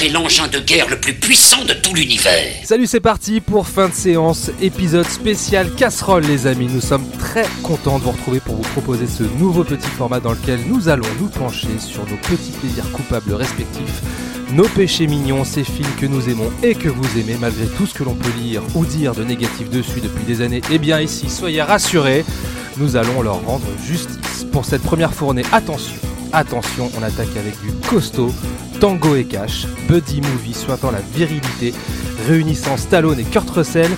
[0.00, 2.54] C'est l'engin de guerre le plus puissant de tout l'univers.
[2.64, 6.68] Salut, c'est parti pour fin de séance, épisode spécial casserole les amis.
[6.72, 10.32] Nous sommes très contents de vous retrouver pour vous proposer ce nouveau petit format dans
[10.32, 14.00] lequel nous allons nous pencher sur nos petits plaisirs coupables respectifs,
[14.52, 17.92] nos péchés mignons, ces films que nous aimons et que vous aimez malgré tout ce
[17.92, 20.62] que l'on peut lire ou dire de négatif dessus depuis des années.
[20.72, 22.24] Et bien ici, soyez rassurés,
[22.78, 24.46] nous allons leur rendre justice.
[24.50, 25.96] Pour cette première fournée, attention,
[26.32, 28.32] attention, on attaque avec du costaud,
[28.80, 31.74] Tango et Cash, Buddy Movie souhaitant la virilité,
[32.26, 33.90] réunissant Stallone et Kurt Russell,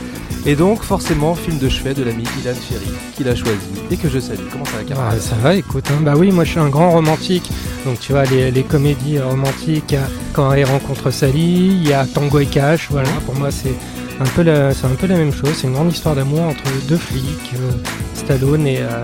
[0.45, 3.59] et donc forcément film de chevet de l'ami Ilan Ferry, qu'il a choisi
[3.91, 4.41] et que je salue.
[4.51, 6.01] Comment ça va, Ah, camarade ça va, écoute, hein.
[6.03, 7.51] bah oui, moi je suis un grand romantique.
[7.85, 12.41] Donc tu vois, les, comédies romantiques, a quand Harry rencontre Sally, il y a Tango
[12.41, 13.75] et Cash, voilà, pour moi c'est
[14.21, 15.53] un, peu la, c'est un peu la même chose.
[15.55, 17.73] C'est une grande histoire d'amour entre deux flics, euh,
[18.15, 19.03] Stallone et euh,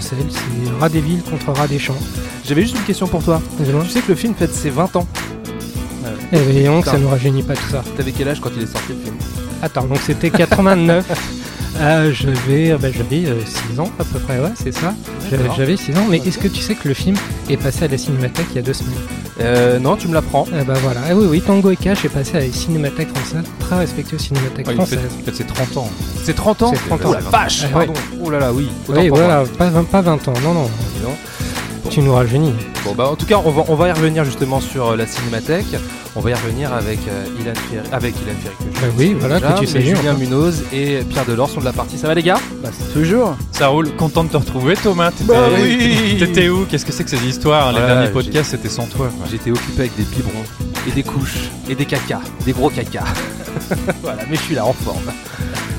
[0.00, 0.16] C'est
[0.80, 1.96] Rat des villes contre Rat des champs.
[2.44, 3.40] J'avais juste une question pour toi.
[3.58, 5.06] Tu sais que le film fête ses 20 ans.
[6.32, 7.82] Et voyons que ça nous rajeunit pas tout ça.
[7.96, 9.14] T'avais quel âge quand il est sorti le film?
[9.62, 11.38] Attends, donc c'était 89.
[11.80, 14.94] Euh, je vais, bah, j'avais 6 ans à peu près, ouais, c'est ça.
[15.30, 15.56] J'avais- D'accord.
[15.56, 17.16] J'avais 6 ans, mais est-ce que tu sais que le film
[17.48, 18.92] est passé à la Cinémathèque il y a deux semaines?
[19.40, 20.46] Euh, Non, tu me l'apprends.
[20.52, 23.42] Eh bah voilà, Ah oui, oui, Tango et Cash est passé à la Cinémathèque française,
[23.58, 24.98] très respectueuse Cinémathèque Ouais, française.
[25.32, 25.90] ses 30 ans.
[26.22, 27.08] C'est 30 ans C'est 30 ans.
[27.10, 27.86] Oh la vache Ah, ouais.
[27.86, 28.00] Pardon.
[28.22, 28.68] Oh là là, oui.
[28.88, 30.70] Autant Oui, voilà, pas 20, pas 20 ans, non, non,
[31.02, 31.14] Non.
[31.92, 32.54] Tu nous rajeunis.
[32.84, 35.06] Bon bah en tout cas on va, on va y revenir justement sur euh, la
[35.06, 35.66] cinémathèque.
[36.16, 39.16] On va y revenir avec euh, Ilan Ferry, avec Ilan Ferry que je Bah oui,
[39.18, 40.14] voilà, déjà, que tu sais Julien enfin.
[40.18, 41.96] Munoz et Pierre Delors sont de la partie.
[41.98, 42.38] Ça va les gars?
[42.94, 45.10] Toujours Ça roule, content de te retrouver Thomas.
[45.10, 46.16] T'étais Bah oui.
[46.18, 46.64] t'étais où?
[46.64, 47.72] Qu'est-ce que c'est que ces histoires?
[47.72, 49.08] Les Ouais, derniers podcasts c'était sans toi.
[49.30, 50.44] J'étais occupé avec des biberons
[50.88, 53.04] et des couches et des caca, des gros caca.
[54.02, 55.12] voilà, mais je suis là en forme.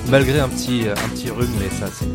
[0.10, 2.06] Malgré un petit, euh, un petit rhume, mais ça c'est.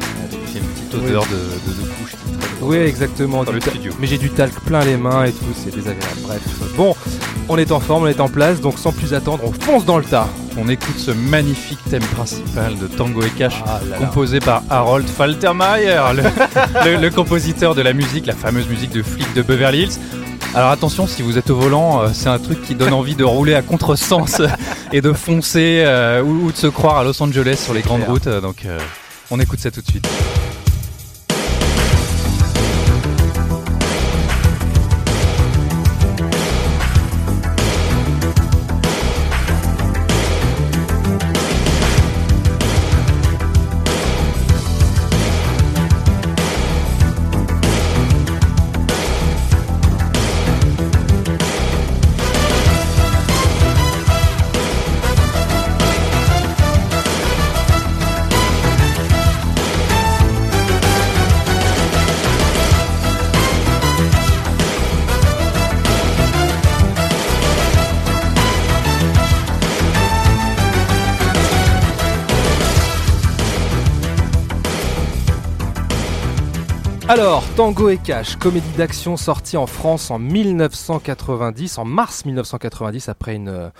[0.58, 2.12] Une petite odeur de, de, de couche.
[2.60, 3.44] Oui, exactement.
[3.44, 3.92] Dans le studio.
[4.00, 6.20] Mais j'ai du talc plein les mains et tout, c'est désagréable.
[6.22, 6.40] Bref.
[6.76, 6.94] Bon,
[7.48, 9.98] on est en forme, on est en place, donc sans plus attendre, on fonce dans
[9.98, 10.28] le tas.
[10.56, 13.62] On écoute ce magnifique thème principal de Tango et Cash.
[13.66, 13.96] Ah là là.
[13.98, 16.22] Composé par Harold Faltermeyer, le,
[16.96, 19.98] le- le compositeur de la musique, la fameuse musique de flic de Beverly Hills.
[20.54, 23.22] Alors attention, si vous êtes au volant, euh, c'est un truc qui donne envie de
[23.24, 24.42] rouler à contresens
[24.92, 28.04] et de foncer euh, ou, ou de se croire à Los Angeles sur les grandes
[28.04, 28.26] routes.
[28.26, 28.78] euh, Donc euh,
[29.30, 30.08] on écoute ça tout de suite.
[77.10, 83.34] Alors, Tango et Cash, comédie d'action sortie en France en 1990, en mars 1990, après
[83.34, 83.70] une euh,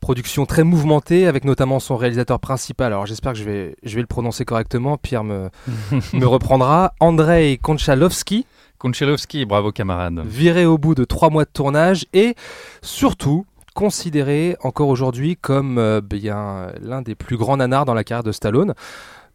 [0.00, 2.88] production très mouvementée, avec notamment son réalisateur principal.
[2.88, 4.98] Alors, j'espère que je vais, je vais le prononcer correctement.
[4.98, 5.48] Pierre me,
[6.12, 6.92] me reprendra.
[7.00, 8.44] Andrei Konchalovsky,
[8.76, 10.20] Konchelovski, bravo camarade.
[10.26, 12.34] viré au bout de trois mois de tournage et
[12.82, 18.22] surtout considéré encore aujourd'hui comme euh, bien l'un des plus grands nanars dans la carrière
[18.22, 18.74] de Stallone.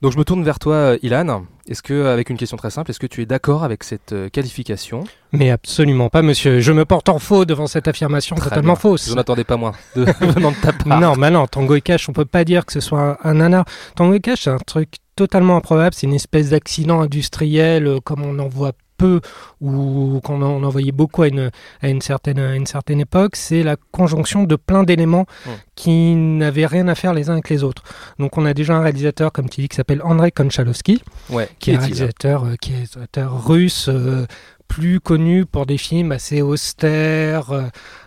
[0.01, 1.45] Donc je me tourne vers toi, euh, Ilan.
[1.67, 4.29] Est-ce que, avec une question très simple, est-ce que tu es d'accord avec cette euh,
[4.29, 5.03] qualification?
[5.33, 6.61] Mais absolument pas, monsieur.
[6.61, 8.79] Je me porte en faux devant cette affirmation Très totalement bien.
[8.79, 9.09] fausse.
[9.09, 10.99] Je n'attendais pas moins de venant de ta part.
[11.01, 13.33] Non, mais non, Tango et Cash, on peut pas dire que ce soit un, un
[13.35, 13.65] nanar.
[13.95, 15.93] Tango et Cash, c'est un truc totalement improbable.
[15.93, 19.21] C'est une espèce d'accident industriel, euh, comme on en voit peu
[19.61, 21.49] ou qu'on en, on en voyait beaucoup à une,
[21.81, 23.35] à une, certaine, à une certaine époque.
[23.35, 25.25] C'est la conjonction de plein d'éléments
[25.75, 27.83] qui n'avaient rien à faire les uns avec les autres.
[28.19, 31.71] Donc, on a déjà un réalisateur, comme tu dis, qui s'appelle Andrei Konchalovsky, Ouais, qui
[31.71, 33.87] est réalisateur, euh, qui est un réalisateur russe.
[33.89, 34.25] euh,
[34.69, 37.63] plus connu pour des films assez austères, euh,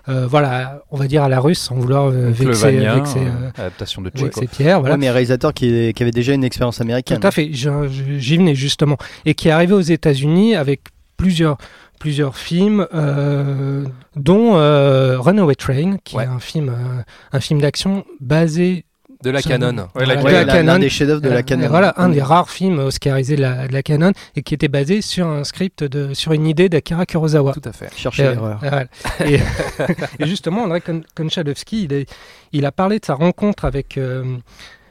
[0.08, 4.10] euh, voilà, on va dire à la russe, sans vouloir euh, vexer, euh, adaptation de
[4.14, 4.80] vexer Pierre.
[4.80, 4.94] Voilà.
[4.94, 7.18] Ouais, mais réalisateur qui, qui avait déjà une expérience américaine.
[7.20, 8.96] Tout à fait, j'y venais justement.
[9.26, 10.82] Et qui est arrivé aux États-Unis avec
[11.16, 11.58] plusieurs,
[12.00, 13.84] plusieurs films, euh,
[14.16, 16.24] dont euh, Runaway Train, qui Ouais.
[16.24, 18.84] est un film, euh, un film d'action basé
[19.22, 19.88] De la Canon.
[19.94, 20.78] Ouais, la Ouais, la Canon.
[20.78, 21.68] des chefs-d'œuvre de la Euh, Canon.
[21.68, 25.00] Voilà, un des rares films oscarisés de la, de la Canon et qui était basé
[25.02, 27.52] sur un script, de, sur une idée d'Akira Kurosawa.
[27.52, 27.90] Tout à fait.
[28.18, 28.60] L'erreur.
[28.64, 28.84] euh, voilà.
[29.26, 29.38] et,
[30.18, 32.10] et justement, André Kon- Konchalovsky, il, est-
[32.52, 34.36] il a parlé de sa rencontre avec, euh,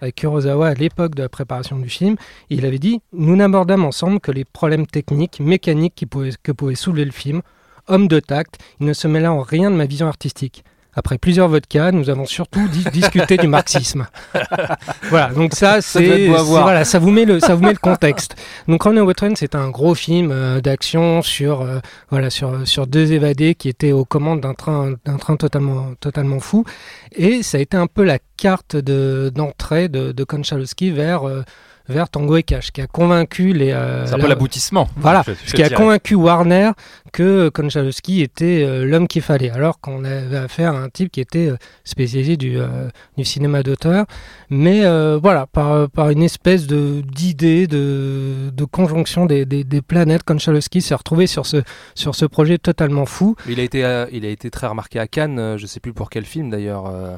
[0.01, 2.15] avec Kurosawa à l'époque de la préparation du film.
[2.49, 6.75] Il avait dit Nous n'abordâmes ensemble que les problèmes techniques, mécaniques qui pouvaient- que pouvait
[6.75, 7.41] soulever le film.
[7.87, 10.63] Homme de tact, il ne se mêla en rien de ma vision artistique.
[10.93, 14.07] Après plusieurs vodkas, nous avons surtout dis- discuté du marxisme.
[15.09, 18.35] voilà, donc ça, c'est voilà, ça vous met le ça vous met le contexte.
[18.67, 21.79] Donc Runaway Way Train, c'est un gros film euh, d'action sur euh,
[22.09, 26.39] voilà sur sur deux évadés qui étaient aux commandes d'un train d'un train totalement totalement
[26.39, 26.65] fou
[27.13, 31.43] et ça a été un peu la carte de d'entrée de, de Konchalovsky vers euh,
[31.89, 34.87] vers Tango et Cash qui a convaincu les euh, C'est un peu l'aboutissement.
[34.95, 35.81] Voilà, Je- je ce qui a dirais.
[35.81, 36.71] convaincu Warner
[37.11, 41.19] que Konchalovsky était euh, l'homme qu'il fallait, alors qu'on avait affaire à un type qui
[41.21, 42.87] était euh, spécialisé du, euh,
[43.17, 44.05] du cinéma d'auteur.
[44.49, 49.81] Mais euh, voilà, par, par une espèce de d'idée, de, de conjonction des, des, des
[49.81, 51.57] planètes, Konchalovsky s'est retrouvé sur ce,
[51.95, 53.35] sur ce projet totalement fou.
[53.49, 55.57] Il a été, euh, il a été très remarqué à Cannes.
[55.57, 56.85] je sais plus pour quel film d'ailleurs.
[56.87, 57.15] euh,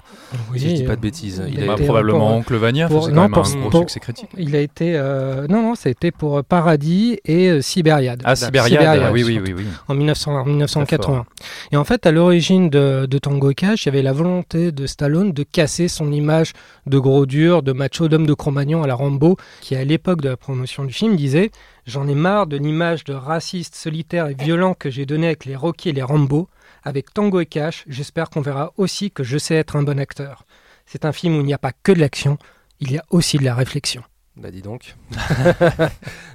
[0.55, 1.41] si je dis pas de bêtises.
[1.47, 3.69] il Il a été probablement pour- Oncle Vania, pour- non, quand même pour- un gros
[3.69, 4.29] pour- succès critique.
[4.37, 4.93] Il a été...
[4.95, 8.21] euh, non, non, ça a été pour Paradis et euh, Sibériade.
[8.25, 9.65] Ah, Sibériade, Sibériade, oui, oui, oui, oui.
[9.87, 11.25] En, 1900 en 1980.
[11.71, 14.71] Et en fait, à l'origine de, de Tango et Cash, il y avait la volonté
[14.71, 16.53] de Stallone de casser son image
[16.85, 20.29] de gros dur, de macho, d'homme de Cro-Magnon à la Rambo, qui à l'époque de
[20.29, 21.51] la promotion du film disait
[21.85, 25.55] J'en ai marre de l'image de raciste, solitaire et violent que j'ai donné avec les
[25.55, 26.47] Rocky et les Rambo.
[26.83, 30.45] Avec Tango et Cash, j'espère qu'on verra aussi que je sais être un bon acteur.
[30.85, 32.37] C'est un film où il n'y a pas que de l'action,
[32.79, 34.03] il y a aussi de la réflexion.
[34.35, 34.95] Bah dis donc.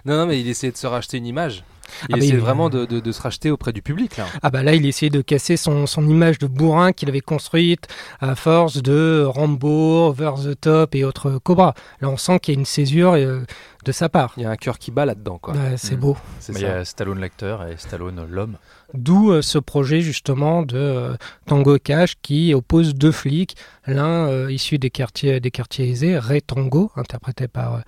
[0.05, 1.65] non, non, mais il essayait de se racheter une image.
[2.09, 4.27] Il Ah, essayait il- vraiment de, de- de se racheter auprès du public là.
[4.43, 7.87] Ah bah là, il essayait de casser son, son image de bourrin qu'il avait construite
[8.21, 11.75] à force de Rambo, Over the Top et autres Cobra.
[12.01, 13.41] Là, on sent qu'il y a une césure euh,
[13.85, 14.35] de sa part.
[14.37, 15.55] Il y a un cœur qui bat là-dedans quoi.
[15.55, 16.01] Ouais, c'est Mm.
[16.01, 16.17] beau.
[16.41, 18.57] C'est Mais il y a Stallone l'acteur et Stallone l'homme.
[18.95, 21.15] D'où euh, ce projet justement de euh,
[21.47, 23.55] Tango Cash qui oppose deux flics,
[23.87, 27.81] l'un euh, issu des quartiers, des quartiers aisés, Ray Tango, interprété par, euh,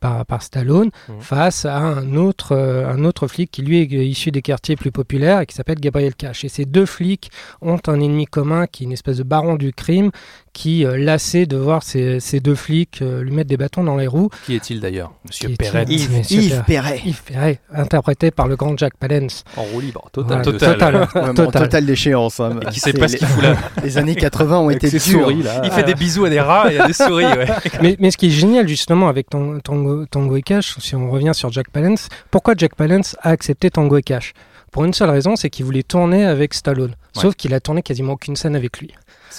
[0.00, 1.20] par, par Stallone, Mhm.
[1.20, 4.90] face à un autre, euh, un autre flic qui lui est issu des quartiers plus
[4.90, 6.44] populaires et qui s'appelle Gabriel Cash.
[6.44, 7.30] Et ces deux flics
[7.60, 10.10] ont un ennemi commun qui est une espèce de baron du crime
[10.52, 13.96] qui, euh, lassé de voir ces, ces deux flics euh, lui mettre des bâtons dans
[13.96, 15.84] les roues, Qui est-il d'ailleurs Monsieur Qui Perret.
[15.88, 16.10] Yves.
[16.18, 16.90] Monsieur Yves Perret.
[16.96, 17.00] Perret.
[17.06, 19.44] Yves Perret, interprété par le grand Jack Palance.
[19.56, 20.76] En roue libre, Voilà, total.
[20.76, 21.08] Total.
[21.34, 22.40] total, totale déchéance.
[22.40, 22.58] hein.
[22.62, 23.56] Et qui sait pas ce qu'il fout là.
[23.84, 25.22] Les années 80 ont Avec été ses dures.
[25.22, 25.62] souris là.
[25.64, 27.46] Il fait des bisous à des rats et à des souris, ouais.
[27.82, 31.10] mais, mais ce qui est génial justement avec Tang- Tango, Tango et Cash, si on
[31.10, 34.32] revient sur Jack Palance, pourquoi Jack Palance a accepté Tango et Cash?
[34.72, 36.94] Pour une seule raison, c'est qu'il voulait tourner avec Stallone.
[37.12, 38.92] Sauf qu'il a tourné quasiment aucune scène avec lui.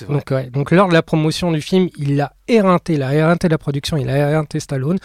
[0.08, 0.16] Vrai.
[0.16, 3.50] Donc, ouais, donc lors de la promotion du film, il a éreinté, il a éreinté
[3.50, 4.98] la production, il a éreinté Stallone.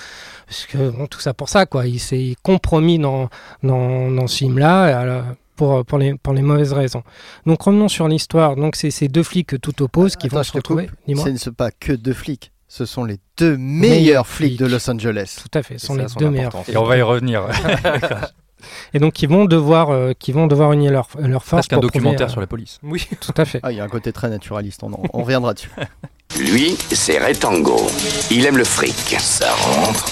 [0.46, 1.86] Parce que bon, tout ça pour ça, quoi.
[1.86, 3.28] Il s'est compromis dans,
[3.62, 4.98] dans, dans ce film-là.
[5.00, 5.24] alors,
[5.56, 7.02] Pour, pour, les, pour les mauvaises raisons.
[7.46, 8.56] Donc revenons sur l'histoire.
[8.56, 10.90] Donc c'est ces deux flics que tout oppose qui Attends, vont se retrouver.
[11.08, 12.52] Ce ne sont pas que deux flics.
[12.68, 14.66] Ce sont les deux Meilleurs meilleurs flics de.
[14.66, 15.38] Los Angeles.
[15.42, 16.52] Tout à fait, ce sont les deux meilleurs.
[16.68, 17.44] Et on va y revenir.
[18.94, 21.76] Et donc ils vont devoir, euh, qui vont devoir unir leur, leur force Presque un
[21.78, 22.78] prouver, documentaire euh, sur la police.
[22.82, 23.06] Oui.
[23.20, 23.60] Tout à fait.
[23.62, 25.70] Ah, il y a un côté très naturaliste, on, en- on reviendra dessus.
[26.38, 27.86] Lui, c'est Ray Tango.
[28.30, 29.16] Il aime le fric.
[29.20, 30.06] Ça rentre,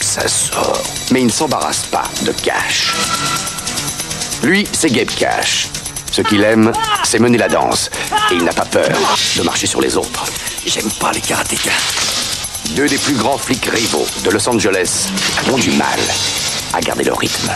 [0.00, 0.82] ça sort.
[1.12, 2.92] Mais il ne s'embarrasse pas de cash.
[4.42, 5.68] Lui, c'est Gabe Cash.
[6.10, 6.72] Ce qu'il aime,
[7.04, 7.88] c'est mener la danse.
[8.32, 8.88] Et il n'a pas peur
[9.36, 10.24] de marcher sur les autres.
[10.66, 11.70] J'aime pas les karatékas.
[12.74, 15.08] Deux des plus grands flics rivaux de Los Angeles
[15.52, 15.98] ont du mal
[16.72, 17.50] à garder le rythme.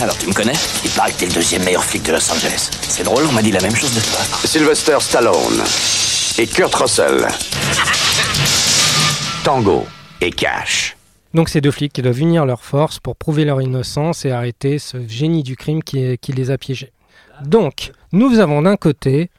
[0.00, 0.54] Alors, tu me connais
[0.84, 2.70] Il paraît que t'es le deuxième meilleur flic de Los Angeles.
[2.82, 4.20] C'est drôle, on m'a dit la même chose de toi.
[4.44, 5.62] Sylvester Stallone
[6.38, 7.28] et Kurt Russell.
[9.44, 9.86] Tango
[10.20, 10.96] et Cash.
[11.34, 14.78] Donc ces deux flics qui doivent unir leurs forces pour prouver leur innocence et arrêter
[14.78, 16.92] ce génie du crime qui, qui les a piégés.
[17.42, 19.30] Donc, nous avons d'un côté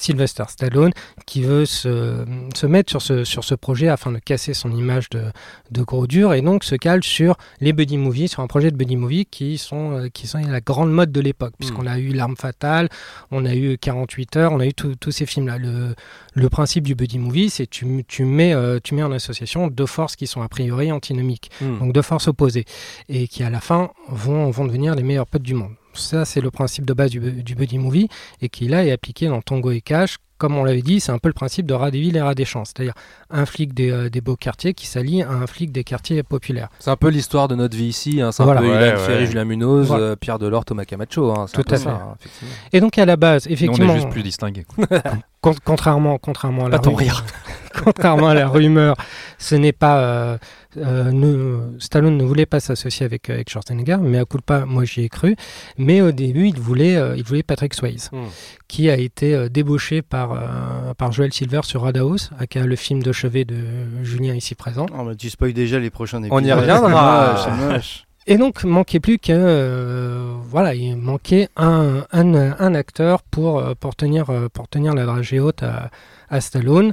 [0.00, 0.92] Sylvester Stallone
[1.26, 5.10] qui veut se, se mettre sur ce, sur ce projet afin de casser son image
[5.10, 5.24] de,
[5.70, 8.76] de gros dur et donc se cale sur les buddy movies, sur un projet de
[8.76, 12.08] buddy movie qui sont, euh, qui sont la grande mode de l'époque, puisqu'on a eu
[12.12, 12.88] L'arme fatale,
[13.30, 15.58] on a eu 48 heures, on a eu tous ces films-là.
[15.58, 15.94] Le,
[16.34, 19.86] le principe du buddy movie, c'est tu, tu, mets, euh, tu mets en association deux
[19.86, 21.78] forces qui sont a priori antinomiques, Hmm.
[21.78, 22.64] donc deux forces opposées,
[23.08, 25.72] et qui à la fin vont, vont devenir les meilleurs potes du monde.
[25.94, 28.08] Ça, c'est le principe de base du, du buddy movie,
[28.40, 31.18] et qui là est appliqué dans Tango et Cash comme on l'avait dit, c'est un
[31.18, 32.64] peu le principe de rat des villes et rat des champs.
[32.64, 32.94] C'est-à-dire
[33.30, 36.68] un flic des, euh, des beaux quartiers qui s'allie à un flic des quartiers populaires.
[36.80, 38.20] C'est un peu l'histoire de notre vie ici.
[38.20, 38.32] Hein.
[38.32, 38.60] C'est Voilà.
[38.60, 39.00] un peu Ouais, Hélène ouais.
[39.06, 40.02] Ferry, Julien Munoz, Voilà.
[40.04, 41.30] euh, Pierre Delors, Thomas Camacho.
[41.30, 41.46] Hein.
[41.52, 41.88] Tout à ça, fait.
[41.90, 42.54] hein, effectivement.
[42.72, 44.64] Et donc à la base, Nous, on effectivement, est juste plus distingués.
[45.42, 47.24] con- contrairement, contrairement à la Pas ton rumeur- rire.
[47.84, 48.96] contrairement à la rumeur,
[49.38, 50.38] ce n'est pas euh,
[50.76, 54.64] euh, ne- Stallone ne voulait pas s'associer avec avec Schwarzenegger, mais à coup de pas,
[54.66, 55.36] moi j'y ai cru.
[55.78, 58.26] Mais au début, il voulait euh, il voulait Patrick Swayze, Hmm.
[58.68, 63.02] qui a été euh, débauché par euh, par Joel Silver sur Roadhouse, aka le film
[63.02, 63.56] de chevet de
[64.02, 64.86] Julien ici présent.
[64.96, 66.38] Oh, bah, tu spoil déjà les prochains épisodes.
[66.38, 67.36] On y reviendra.
[67.36, 68.04] C'est moche, c'est moche.
[68.26, 73.72] Et donc, manquait plus que euh, voilà, il manquait un, un, un acteur pour euh,
[73.80, 75.90] pour tenir euh, pour tenir la dragée haute à,
[76.28, 76.92] à Stallone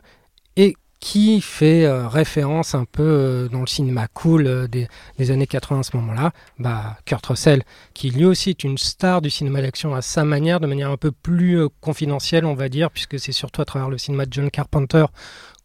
[0.99, 5.79] qui fait euh, référence un peu euh, dans le cinéma cool euh, des, années 80
[5.79, 7.63] à ce moment-là, bah, Kurt Russell,
[7.93, 10.97] qui lui aussi est une star du cinéma d'action à sa manière, de manière un
[10.97, 14.49] peu plus confidentielle, on va dire, puisque c'est surtout à travers le cinéma de John
[14.49, 15.05] Carpenter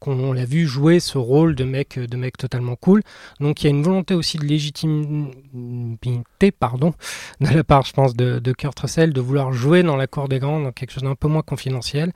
[0.02, 3.02] qu'on l'a vu jouer ce rôle de mec, de mec totalement cool.
[3.38, 6.92] Donc il y a une volonté aussi de légitimité, pardon,
[7.40, 10.28] de la part, je pense, de, de Kurt Russell, de vouloir jouer dans la cour
[10.28, 12.12] des grands, dans quelque chose d'un peu moins confidentiel.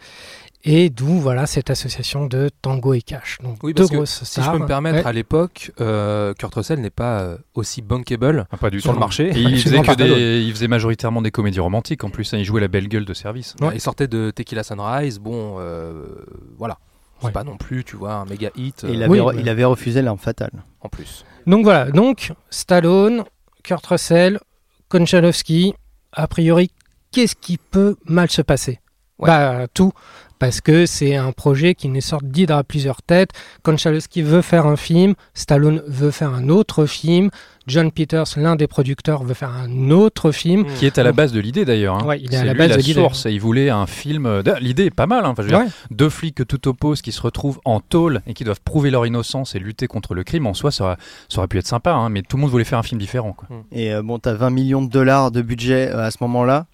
[0.69, 3.39] Et d'où voilà cette association de Tango et Cash.
[3.41, 4.59] Donc Oui, deux que grosses si je peux stars.
[4.59, 5.07] me permettre, Ouais.
[5.07, 8.95] à l'époque, euh, Kurt Russell n'est pas euh, aussi bankable Ah, pas du sur tout.
[8.97, 9.29] le marché.
[9.29, 9.95] Et il, faisait Absolument que pas.
[10.19, 12.35] des- il faisait majoritairement des comédies romantiques en plus.
[12.35, 12.39] hein.
[12.39, 13.55] Il jouait la belle gueule de service.
[13.61, 15.21] Ouais, Il sortait de Tequila Sunrise.
[15.21, 16.05] Bon, euh,
[16.59, 16.79] voilà.
[17.21, 17.33] C'est Ouais.
[17.33, 20.19] pas non plus, tu vois, un méga hit il, avait, Oui, il avait refusé l'arme
[20.19, 20.51] fatale.
[20.83, 21.25] en plus.
[21.47, 23.23] Donc voilà, donc Stallone,
[23.63, 24.41] Kurt Russell,
[24.89, 25.75] Konchalovsky,
[26.13, 26.71] a priori,
[27.13, 28.81] qu'est-ce qui peut mal se passer?
[29.19, 29.29] Ouais.
[29.29, 29.93] Bah tout,
[30.39, 33.31] parce que c'est un projet qui n'est sorti d'hydre à plusieurs têtes.
[33.63, 37.31] Konchalovsky veut faire un film, Stallone veut faire un autre film,
[37.67, 40.65] John Peters, l'un des producteurs, veut faire un autre film.
[40.79, 41.97] Qui est à la base de l'idée d'ailleurs.
[41.97, 42.05] hein.
[42.07, 42.93] Ouais, il est à C'est la lui base la de l'idée.
[42.95, 43.27] source.
[43.27, 44.27] Et il voulait un film.
[44.27, 45.25] euh, L'idée est pas mal.
[45.25, 45.31] hein.
[45.31, 45.71] Enfin, je veux dire, Ouais.
[45.91, 49.05] deux flics que tout oppose qui se retrouvent en tôle et qui doivent prouver leur
[49.05, 50.97] innocence et lutter contre le crime en soi, ça aurait,
[51.29, 51.93] ça aurait pu être sympa.
[51.93, 52.09] hein.
[52.09, 53.33] Mais tout le monde voulait faire un film différent.
[53.33, 53.49] Quoi.
[53.73, 56.67] Et euh, bon, t'as 20 millions de dollars de budget euh, à ce moment-là.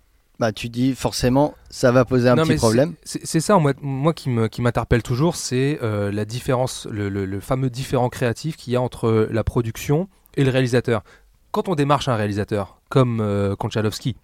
[0.42, 2.94] Bah, tu dis forcément, ça va poser un Non, petit problème.
[3.04, 4.28] c'est- ça, moi, moi qui
[4.60, 8.80] m'interpelle toujours, c'est euh, la différence, le, le- le fameux différent créatif qu'il y a
[8.82, 11.04] entre la production et le réalisateur.
[11.52, 14.16] Quand on démarche un réalisateur comme euh, Konchalovsky,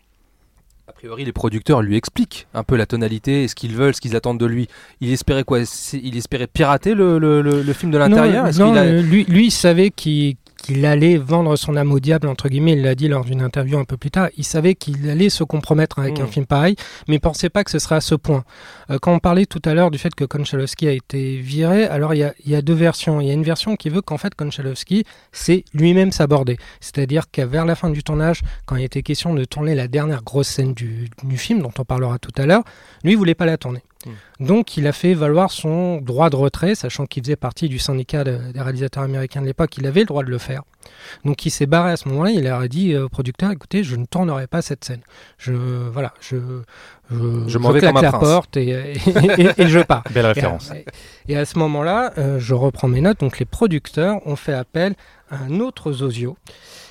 [0.89, 4.17] a priori les producteurs lui expliquent un peu la tonalité, ce qu'ils veulent, ce qu'ils
[4.17, 4.67] attendent de lui.
[5.01, 5.61] Il espérait quoi?
[5.93, 8.47] Il espérait pirater le, le- le- le film de l'intérieur?
[8.47, 12.49] A- euh, lui, lui, il savait qu'il qu'il allait vendre son âme au diable, entre
[12.49, 15.31] guillemets, il l'a dit lors d'une interview un peu plus tard, il savait qu'il allait
[15.31, 16.23] se compromettre avec Mm.
[16.23, 16.77] un film pareil,
[17.09, 18.45] mais il pensait pas que ce serait à ce point.
[18.91, 22.12] Euh, quand on parlait tout à l'heure du fait que Konchalovsky a été viré, alors
[22.15, 23.21] il y a, il y a deux versions.
[23.21, 26.59] Il y a une version qui veut qu'en fait Konchalovsky s'est lui-même s'aborder.
[26.81, 30.23] C'est-à-dire qu'à vers la fin du tournage, quand il était question de tourner la dernière
[30.23, 32.62] grosse scène du, du film, dont on parlera tout à l'heure,
[33.05, 33.81] lui, il voulait pas la tourner.
[34.40, 38.23] Donc il a fait valoir son droit de retrait, sachant qu'il faisait partie du syndicat
[38.23, 40.62] de- des réalisateurs américains de l'époque, il avait le droit de le faire.
[41.25, 43.83] Donc il s'est barré à ce moment-là, il leur a dit euh, au producteur, écoutez,
[43.83, 45.00] je ne tournerai pas cette scène.
[45.37, 46.37] Je voilà, je
[47.11, 47.17] je,
[47.49, 48.23] Je m'en vais claque comme un la prince.
[48.23, 48.93] porte et, et,
[49.43, 50.05] et- et je pars.
[50.14, 50.71] Belle Et à, référence.
[51.28, 53.19] et à ce moment-là, euh, je reprends mes notes.
[53.21, 54.95] Donc les producteurs ont fait appel
[55.31, 56.37] un autre Zozio.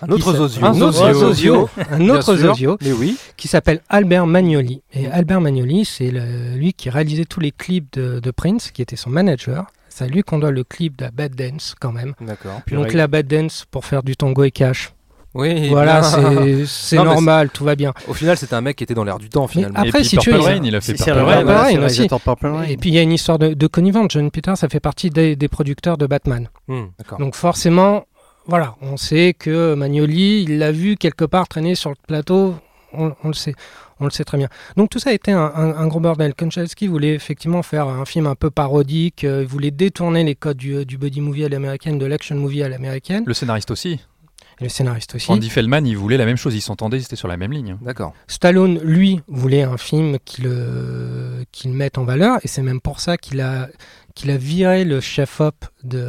[0.02, 0.66] Un autre qui Zozio.
[0.66, 1.70] Un autre Zozio.
[1.92, 2.50] Un autre sûr.
[2.54, 3.18] Zozio Mais oui.
[3.36, 4.82] qui s'appelle Albert Magnoli.
[4.94, 6.12] Et Albert Magnoli, c'est
[6.56, 9.66] lui qui réalisait tous les clips de, de Prince, qui était son manager.
[9.90, 12.14] C'est à lui qu'on doit le clip de la Bad Dance quand même.
[12.22, 12.62] D'accord.
[12.72, 14.94] Donc la Bad Dance pour faire du tango et cash.
[15.34, 15.70] Oui.
[15.70, 16.02] voilà,
[16.66, 17.94] c'est mais normal, tout va bien.
[18.08, 19.78] Au final, c'était un mec qui était dans l'air du temps finalement.
[19.78, 21.78] après, et puis si tu Purple veux, Rain, il a fait Purple le Rain, aussi.
[21.78, 22.64] réalisateur Purple Rain.
[22.64, 24.08] Et puis il y a une histoire de, de connivence.
[24.10, 26.50] John Peters, ça fait partie des, des producteurs de Batman.
[26.68, 26.86] Hmm.
[27.20, 28.06] Donc forcément,
[28.48, 32.56] voilà, on sait que Magnoli, il l'a vu quelque part traîner sur le plateau,
[32.94, 33.54] on, on le sait,
[34.00, 34.48] on le sait très bien.
[34.78, 36.34] Donc tout ça a été un, un- un gros bordel.
[36.34, 40.58] Konchalovsky voulait effectivement faire un film un peu parodique, euh, il voulait détourner les codes
[40.58, 44.00] du, du buddy movie à l'américaine, de l'action movie à l'américaine, Le scénariste aussi.
[44.60, 45.30] et le scénariste aussi.
[45.32, 46.56] Andy Feldman, il voulait la même chose.
[46.56, 47.78] Ils s'entendaient, ils étaient sur la même ligne.
[47.82, 48.14] D'accord.
[48.28, 52.80] Stallone, lui, voulait un film qui le, qui le mette en valeur, et c'est même
[52.82, 53.68] pour ça qu'il a,
[54.18, 56.06] qu'il a viré le chef-op de,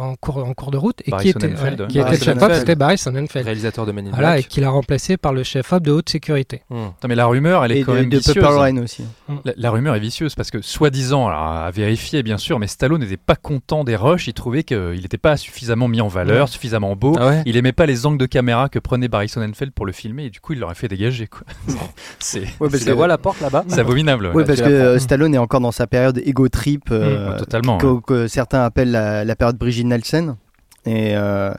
[0.00, 2.74] en, cours, en cours de route, et qui était, ouais, qui était le chef-op, c'était
[2.74, 3.44] Barry Sonnenfeld.
[3.44, 6.62] Réalisateur de Men in Voilà, et qu'il a remplacé par le chef-op de haute sécurité.
[6.70, 6.86] Hmm.
[6.94, 8.34] Putain, mais la rumeur, elle est Et quand de, même de vicieuse.
[8.34, 9.04] Purple Rain aussi.
[9.44, 13.00] La, la rumeur est vicieuse parce que, soi-disant, alors, à vérifier bien sûr, mais Stallone
[13.02, 14.26] n'était pas content des rushs.
[14.28, 17.14] Il trouvait qu'il n'était pas suffisamment mis en valeur, suffisamment beau.
[17.20, 19.92] Ah ouais Il aimait pas les angles de caméra que prenait Barry Sonnenfeld pour le
[19.92, 21.26] filmer et du coup il l'aurait fait dégager.
[21.26, 21.42] quoi.
[22.18, 24.30] C'est Ouais, parce Tu que, la vois la porte là-bas c'est abominable.
[24.34, 26.84] ouais, parce que euh, Stallone est encore dans sa période ego trip.
[26.90, 27.78] euh, Ouais, totalement.
[27.78, 30.36] que, certains appellent la, la période Brigitte Nielsen.
[30.84, 31.52] Et euh,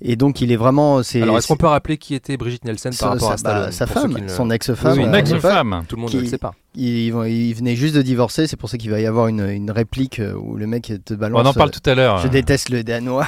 [0.00, 1.02] Et donc il est vraiment.
[1.02, 3.42] C'est, Alors, est-ce qu'on peut rappeler qui était Brigitte Nielsen par sa, rapport à sa-
[3.66, 4.96] bah, sa ceux femme, ne- son ex-femme.
[4.98, 5.82] Oui, euh, ex-femme.
[5.88, 6.52] Tout le monde qui- ne le sait pas.
[6.76, 9.72] il, il venait juste de divorcer, c'est pour ça qu'il va y avoir une, une
[9.72, 11.40] réplique euh, où le mec te balance.
[11.44, 12.18] On en parle tout à l'heure.
[12.18, 13.26] Je déteste le danois.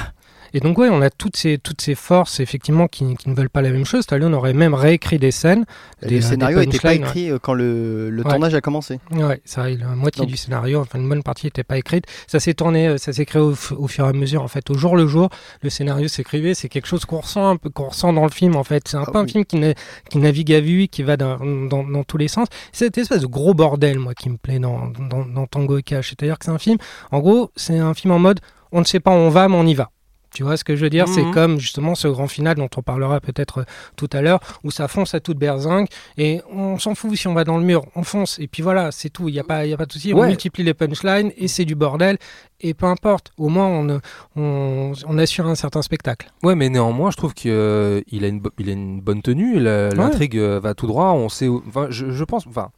[0.53, 3.49] Et donc, ouais, on a toutes ces, toutes ces forces, effectivement, qui, qui ne veulent
[3.49, 4.03] pas la même chose.
[4.03, 5.65] Stallone aurait même réécrit des scènes.
[6.01, 8.29] Des- le scénario n'était pas écrit euh, quand le, le Ouais.
[8.29, 8.99] tournage a commencé.
[9.11, 12.05] Ouais, ça, la moitié Donc- du scénario, enfin une bonne partie n'était pas écrite.
[12.27, 14.41] Ça s'est tourné, euh, ça s'est créé au, fur et à mesure.
[14.43, 15.29] En fait, au jour le jour,
[15.61, 16.53] le scénario s'écrivait.
[16.53, 18.55] C'est quelque chose qu'on ressent un peu, qu'on ressent dans le film.
[18.55, 19.73] En fait, c'est un Ah peu un film qui, na-
[20.09, 22.47] qui navigue à vue, qui va dans, dans, dans tous les sens.
[22.71, 25.83] C'est cette espèce de gros bordel, moi, qui me plaît dans, dans, dans Tango et
[25.83, 26.09] Cash.
[26.09, 26.77] C'est-à-dire que c'est un film.
[27.11, 28.39] En gros, c'est un film en mode,
[28.71, 29.89] on ne sait pas où on va, mais on y va.
[30.33, 31.07] Tu vois ce que je veux dire?
[31.09, 31.33] C'est Mhm.
[31.33, 33.63] comme justement ce grand final dont on parlera peut-être euh,
[33.97, 37.33] tout à l'heure, où ça fonce à toute berzingue et on s'en fout si on
[37.33, 39.27] va dans le mur, on fonce et puis voilà, c'est tout.
[39.27, 40.13] Il n'y a pas, il a pas de souci.
[40.13, 42.17] On multiplie les punchlines et c'est du bordel
[42.61, 43.31] et peu importe.
[43.37, 43.99] Au moins on, euh,
[44.37, 46.31] on, on assure un certain spectacle.
[46.43, 49.59] Ouais, mais néanmoins, je trouve qu'il a, une il a une bonne tenue.
[49.59, 51.11] L'intrigue euh, va tout droit.
[51.11, 51.47] On sait.
[51.49, 52.47] Où, enfin, je, je pense.
[52.47, 52.69] Enfin,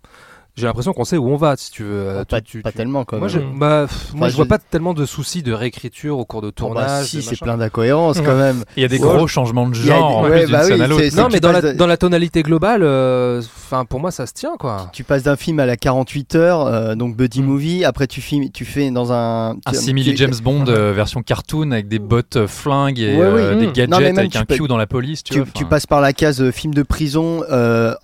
[0.55, 1.89] j'ai l'impression qu'on sait où on va, si tu veux.
[2.07, 3.41] Euh, pas tu- pas tu- tellement quand Moi, même.
[3.53, 6.41] je, bah, pff, moi, je vois je- pas tellement de soucis de réécriture au cours
[6.41, 6.55] de Oh, bah,
[6.85, 7.05] tournage.
[7.07, 8.63] si, c'est plein d'incohérences quand même.
[8.77, 9.15] Il y a des Ouais.
[9.17, 11.61] gros changements de genre en des- plus ouais, bah oui, à Non, mais dans la,
[11.61, 13.41] passes de- dans la tonalité globale, euh,
[13.89, 14.89] pour moi, ça se tient, quoi.
[14.93, 17.45] Tu passes d'un film à la 48 heures, euh, donc buddy Mm.
[17.45, 17.85] movie.
[17.85, 19.51] Après, tu, filmes, tu fais dans un.
[19.65, 23.27] Un tu- simili tu- James Bond euh, version cartoon avec des bottes flingues et Ouais,
[23.53, 23.59] oui.
[23.59, 23.71] des Mm.
[23.73, 25.23] gadgets avec un Q dans la police.
[25.23, 27.95] Tu, Tu, vois, passes par la case film de prison, euh,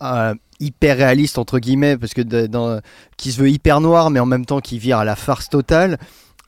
[0.60, 2.80] hyper réaliste entre guillemets, parce que dans,
[3.18, 5.98] qui se veut hyper noir, mais en même temps qui vire à la farce totale.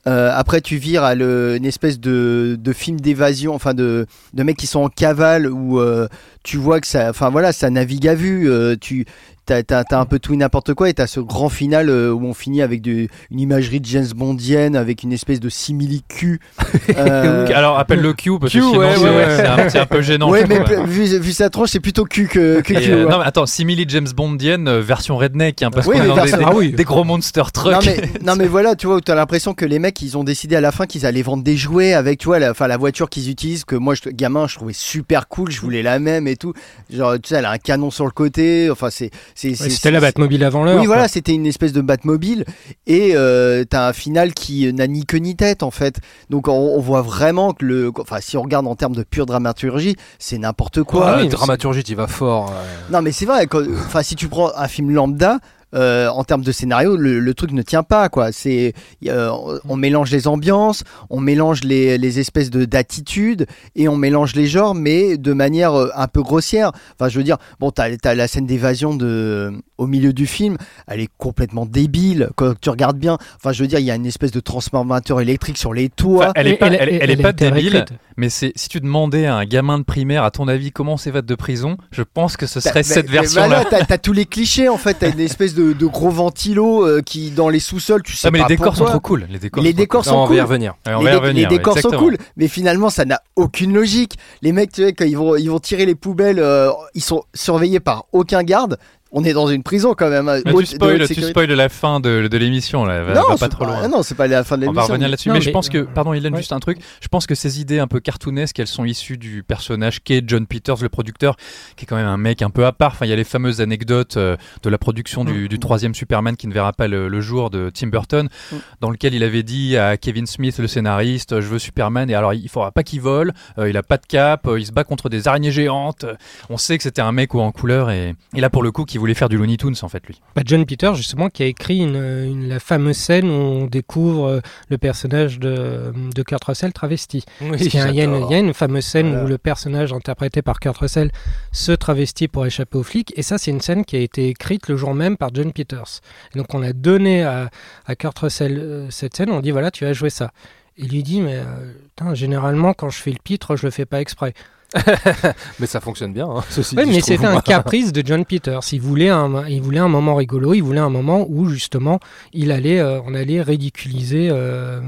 [0.08, 4.56] Euh, après, tu vires à une espèce de, de film d'évasion, enfin de, de mecs
[4.56, 6.08] qui sont en cavale où euh,
[6.42, 8.50] tu vois que ça, enfin voilà, ça navigue à vue.
[8.50, 9.06] euh, tu
[9.46, 12.12] t'as, t'as- t'as un peu tout et n'importe quoi et t'as ce grand final euh,
[12.12, 16.40] où on finit avec de- une imagerie de James Bondienne avec une espèce de simili-cul.
[16.96, 19.36] euh, Alors appelle le Q parce que Q, sinon ouais, c'est ouais, ouais.
[19.36, 20.30] c'est un, c'est un peu gênant.
[20.30, 22.90] ouais, mais vu, vu sa tronche, c'est plutôt cul que, que Q.
[22.92, 23.10] euh, hein.
[23.10, 26.08] non mais attends, simili James Bondienne euh, version redneck hein, parce Oui, qu'on est mais
[26.08, 26.72] dans des, version- des- ah oui.
[26.72, 27.72] des gros monster trucks.
[27.72, 30.24] Non mais, non mais voilà, tu vois, où t'as l'impression que les mecs, ils ont
[30.24, 32.76] décidé à la fin qu'ils allaient vendre des jouets avec, tu vois, la, enfin, la
[32.76, 36.26] voiture qu'ils utilisent, que moi, je, gamin, je trouvais super cool, je voulais la même
[36.28, 36.52] et tout.
[36.92, 39.10] Genre, tu sais, elle a un canon sur le côté, enfin, c'est...
[39.34, 40.80] c'est, Ouais, c'est- C'était la Batmobile avant l'heure.
[40.80, 42.44] Oui, voilà, c'était une espèce de Batmobile
[42.86, 46.00] et euh, t'as un final qui n'a ni queue ni tête en fait.
[46.30, 49.26] Donc on, on voit vraiment que le, enfin si on regarde en termes de pure
[49.26, 51.06] dramaturgie, c'est n'importe quoi.
[51.06, 52.46] Ah, oui, la mais dramaturgie, tu vas fort.
[52.50, 52.56] ouais.
[52.90, 53.46] Non, mais c'est vrai.
[53.46, 55.38] quand- Enfin, si tu prends un film lambda.
[55.74, 58.32] Euh, en termes de scénario, le, le truc ne tient pas quoi.
[58.32, 58.74] C'est,
[59.06, 59.30] euh,
[59.68, 64.46] on, mélange les ambiances, on mélange les, les espèces de d'attitudes et on mélange les
[64.46, 66.72] genres, mais de manière euh, un peu grossière.
[66.94, 70.56] Enfin, je veux dire, bon, t'as as la scène d'évasion de au milieu du film,
[70.86, 73.18] elle est complètement débile quand tu regardes bien.
[73.36, 76.26] Enfin, je veux dire, il y a une espèce de transformateur électrique sur les toits.
[76.26, 77.84] Enfin, elle est pas, elle, elle est pas était débile.
[78.16, 81.26] Mais c'est si tu demandais à un gamin de primaire, à ton avis, comment s'évade
[81.26, 83.64] de prison, je pense que ce T'as- serait cette version-là.
[83.64, 84.94] t'as tous les clichés en fait.
[84.94, 88.30] T'as une espèce de, de gros ventilo euh, qui dans les sous-sols, tu sais Ah,
[88.30, 89.26] mais pas les décors sont trop cool.
[89.30, 90.46] Les décors, Les sont décors trop Non, sont on va y cool.
[90.46, 90.74] revenir.
[90.84, 90.92] cool.
[90.92, 93.20] Ouais, on les, va y revenir, les ouais, décors sont cool, mais finalement ça n'a
[93.36, 94.14] aucune logique.
[94.42, 97.22] Les mecs, tu sais, quand ils vont, ils vont tirer les poubelles, euh, ils sont
[97.34, 98.78] surveillés par aucun garde.
[99.14, 100.28] On est dans une prison quand même.
[100.28, 103.02] hein, Mais haute- tu spoil, tu spoil la fin de, de l'émission là.
[103.02, 103.78] Va, non, va c'est pas trop loin.
[103.84, 104.80] ah non, c'est pas la fin de On l'émission.
[104.80, 106.38] va revenir là-dessus, mais, je pense que, pardon, Hélène, Ouais.
[106.40, 106.78] juste un truc.
[107.00, 110.46] Je pense que ces idées un peu cartoonesques, elles sont issues du personnage qu'est John
[110.46, 111.36] Peters, le producteur,
[111.76, 112.92] qui est quand même un mec un peu à part.
[112.92, 116.36] Enfin, il y a les fameuses anecdotes euh, de la production du, du troisième Superman
[116.36, 118.56] qui ne verra pas le, le jour de Tim Burton, Mm.
[118.80, 122.32] dans lequel il avait dit à Kevin Smith, le scénariste, je veux Superman, et alors
[122.34, 124.84] il faudra pas qu'il vole, euh, il a pas de cap, euh, il se bat
[124.84, 126.06] contre des araignées géantes.
[126.50, 128.84] On sait que c'était un mec haut en couleur, et, et là pour le coup,
[128.84, 130.20] qui voulait faire du Looney Tunes en fait, lui.
[130.34, 134.26] Bah, John Peters, justement, qui a écrit une, une- la fameuse scène où on découvre
[134.26, 137.24] euh, le personnage de, de Kurt Russell travesti.
[137.40, 137.44] Y,
[137.78, 139.24] a- il y a une- il y a une fameuse scène Voilà.
[139.24, 141.10] où le personnage interprété par Kurt Russell
[141.52, 143.12] se travestit pour échapper aux flics.
[143.16, 146.00] Et ça, c'est une scène qui a été écrite le jour même par John Peters.
[146.34, 147.50] Et donc, on a donné à,
[147.86, 149.30] à Kurt Russell euh, cette scène.
[149.30, 150.30] On dit voilà, tu vas jouer ça.
[150.78, 154.00] Il lui dit mais euh, généralement, quand je fais le pitre, je le fais pas
[154.00, 154.32] exprès.
[155.60, 158.60] Mais ça fonctionne bien, hein, ceci Oui, dit, mais c'était un caprice de John Peters.
[158.72, 160.54] Il voulait un, il voulait un moment rigolo.
[160.54, 162.00] Il voulait un moment où justement,
[162.32, 164.80] il allait, euh, on allait ridiculiser euh,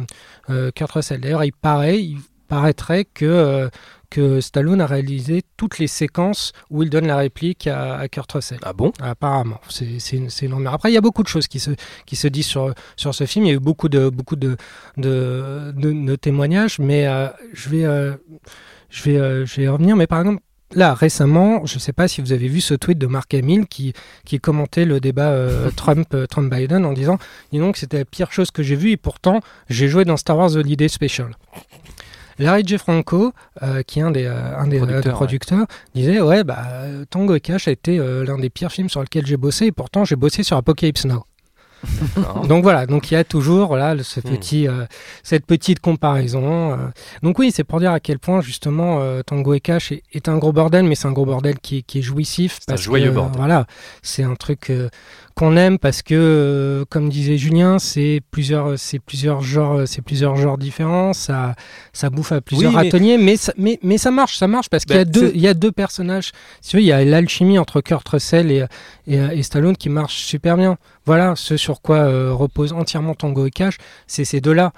[0.51, 1.21] euh, Kurt Russell.
[1.21, 2.19] D'ailleurs, il paraît, il
[2.49, 3.69] paraîtrait que euh,
[4.11, 8.31] que Stallone a réalisé toutes les séquences où il donne la réplique à, à Kurt
[8.31, 8.59] Russell.
[8.63, 8.93] Ah bon?
[9.01, 10.29] Apparemment, c'est une-.
[10.69, 11.73] Après, il y a beaucoup de choses qui se,
[12.07, 13.45] qui se disent sur, sur ce film.
[13.47, 14.57] Il y a eu beaucoup de, beaucoup de,
[14.99, 18.15] de, de- de témoignages, mais euh, je, vais, euh,
[18.95, 19.97] je, vais, euh, je vais y revenir.
[19.97, 20.41] Mais par exemple,
[20.75, 23.67] là, récemment, je ne sais pas si vous avez vu ce tweet de Mark Hamill
[23.67, 23.93] qui,
[24.25, 27.19] qui commentait le débat euh, Trump, euh, Trump-Biden en disant
[27.53, 30.39] Dis donc, c'était la pire chose que j'ai vue et pourtant, j'ai joué dans Star
[30.39, 31.31] Wars Holiday Special.
[32.39, 32.79] Larry J.
[32.79, 36.65] Franco, euh, qui est un des, euh, un des, Producteur, des producteurs, disait Ouais, bah,
[37.09, 40.05] Tango et Cash a été l'un des pires films sur lesquels j'ai bossé, et pourtant
[40.05, 41.25] j'ai bossé sur Apocalypse Now.
[42.49, 44.23] Donc voilà, donc il y a toujours le- ce Hmm.
[44.23, 44.85] petit, euh,
[45.23, 46.73] cette petite comparaison.
[46.73, 46.77] euh.
[47.23, 50.29] Donc oui, c'est pour dire à quel point justement euh, Tango et Cash est, est
[50.29, 52.59] un gros bordel, mais c'est un gros bordel qui, est- qui est jouissif.
[52.67, 53.37] C'est un joyeux que, bordel.
[53.37, 53.67] Voilà,
[54.03, 54.71] c'est un truc
[55.35, 60.37] qu'on aime parce que, euh, comme disait Julien, c'est plusieurs, c'est plusieurs genres, c'est plusieurs
[60.37, 61.13] genres différents.
[61.13, 61.57] Ça,
[61.93, 64.85] ça bouffe à plusieurs Oui, mais- mais ça, mais, mais ça marche, ça marche parce
[64.85, 66.31] qu'il y a Ben, deux, il y a deux personnages.
[66.61, 68.65] Si tu veux, il y a l'alchimie entre Kurt Russell et,
[69.09, 70.77] et, et Stallone qui marche super bien.
[71.05, 74.73] Voilà, ce sur quoi euh, repose entièrement Tango et Cash, c'est ces deux-là.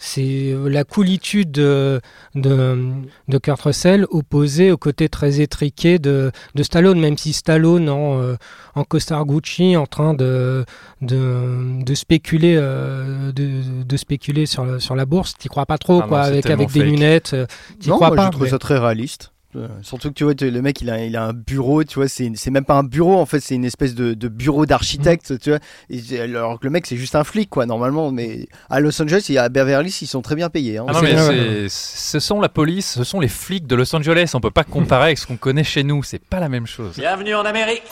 [0.00, 2.00] C'est euh, la coolitude de,
[2.36, 2.78] de,
[3.26, 8.20] de Kurt Russell opposée au côté très étriqué de, de Stallone, même si Stallone en,
[8.22, 8.36] euh,
[8.76, 10.64] en costard Gucci en train de,
[11.02, 15.78] de, de spéculer, euh, de, de spéculer sur, la- sur la bourse, t'y crois pas
[15.78, 17.46] trop, Ah quoi, avec, avec des lunettes, euh,
[17.86, 18.26] Non, crois moi pas.
[18.26, 19.32] je trouve mais- ça très réaliste.
[19.56, 22.06] Euh, surtout que tu vois, le mec il a, il a un bureau, tu vois,
[22.06, 25.30] c'est c'est même pas un bureau en fait, c'est une espèce de, de bureau d'architecte,
[25.30, 25.38] Mm.
[25.38, 25.58] tu vois.
[25.88, 28.10] Et, alors que le mec c'est juste un flic quoi, normalement.
[28.12, 30.76] Mais à Los Angeles et à Beverly Hills, ils sont très bien payés.
[30.78, 30.84] hein.
[30.88, 34.32] Ah non, mais c'est- ce sont la police, ce sont les flics de Los Angeles.
[34.34, 36.02] On peut pas comparer avec ce qu'on connaît chez nous.
[36.02, 36.96] C'est pas la même chose.
[36.98, 37.82] Bienvenue en Amérique.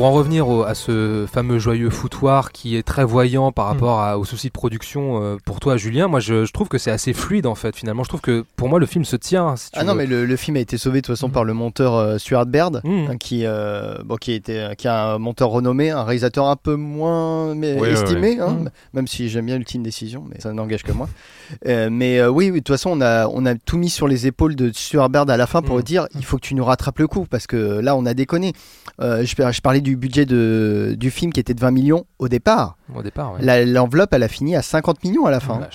[0.00, 4.00] Pour en revenir au- à ce fameux joyeux foutoir qui est très voyant par rapport
[4.00, 6.90] à- aux soucis de production euh, pour toi, Julien, moi je, je trouve que c'est
[6.90, 7.76] assez fluide en fait.
[7.76, 9.56] Finalement, je trouve que pour moi le film se tient.
[9.56, 9.98] si tu Ah non, veux.
[9.98, 12.46] mais le, le film a été sauvé de toute façon par le monteur euh, Stuart
[12.46, 13.08] Baird, Mhm.
[13.10, 16.76] hein, qui, euh, bon, qui, était, qui est un monteur renommé, un réalisateur un peu
[16.76, 18.56] moins mais estimé, hein,
[18.94, 21.10] même si j'aime bien Ultime Décision, mais ça n'engage que moi.
[21.66, 24.06] Euh, mais euh, oui, oui, de toute façon, on a, on a tout mis sur
[24.06, 26.64] les épaules de Stuart Baird à la fin pour dire il faut que tu nous
[26.64, 28.52] rattrapes le coup, parce que là, on a déconné.
[29.00, 32.28] Euh, je, je parlais du budget de, du film qui était de 20 millions au
[32.28, 32.76] départ.
[32.94, 33.34] au départ.
[33.40, 33.64] Ouais.
[33.66, 35.60] L'enveloppe, elle a fini à 50 millions à la fin.
[35.62, 35.66] Oh.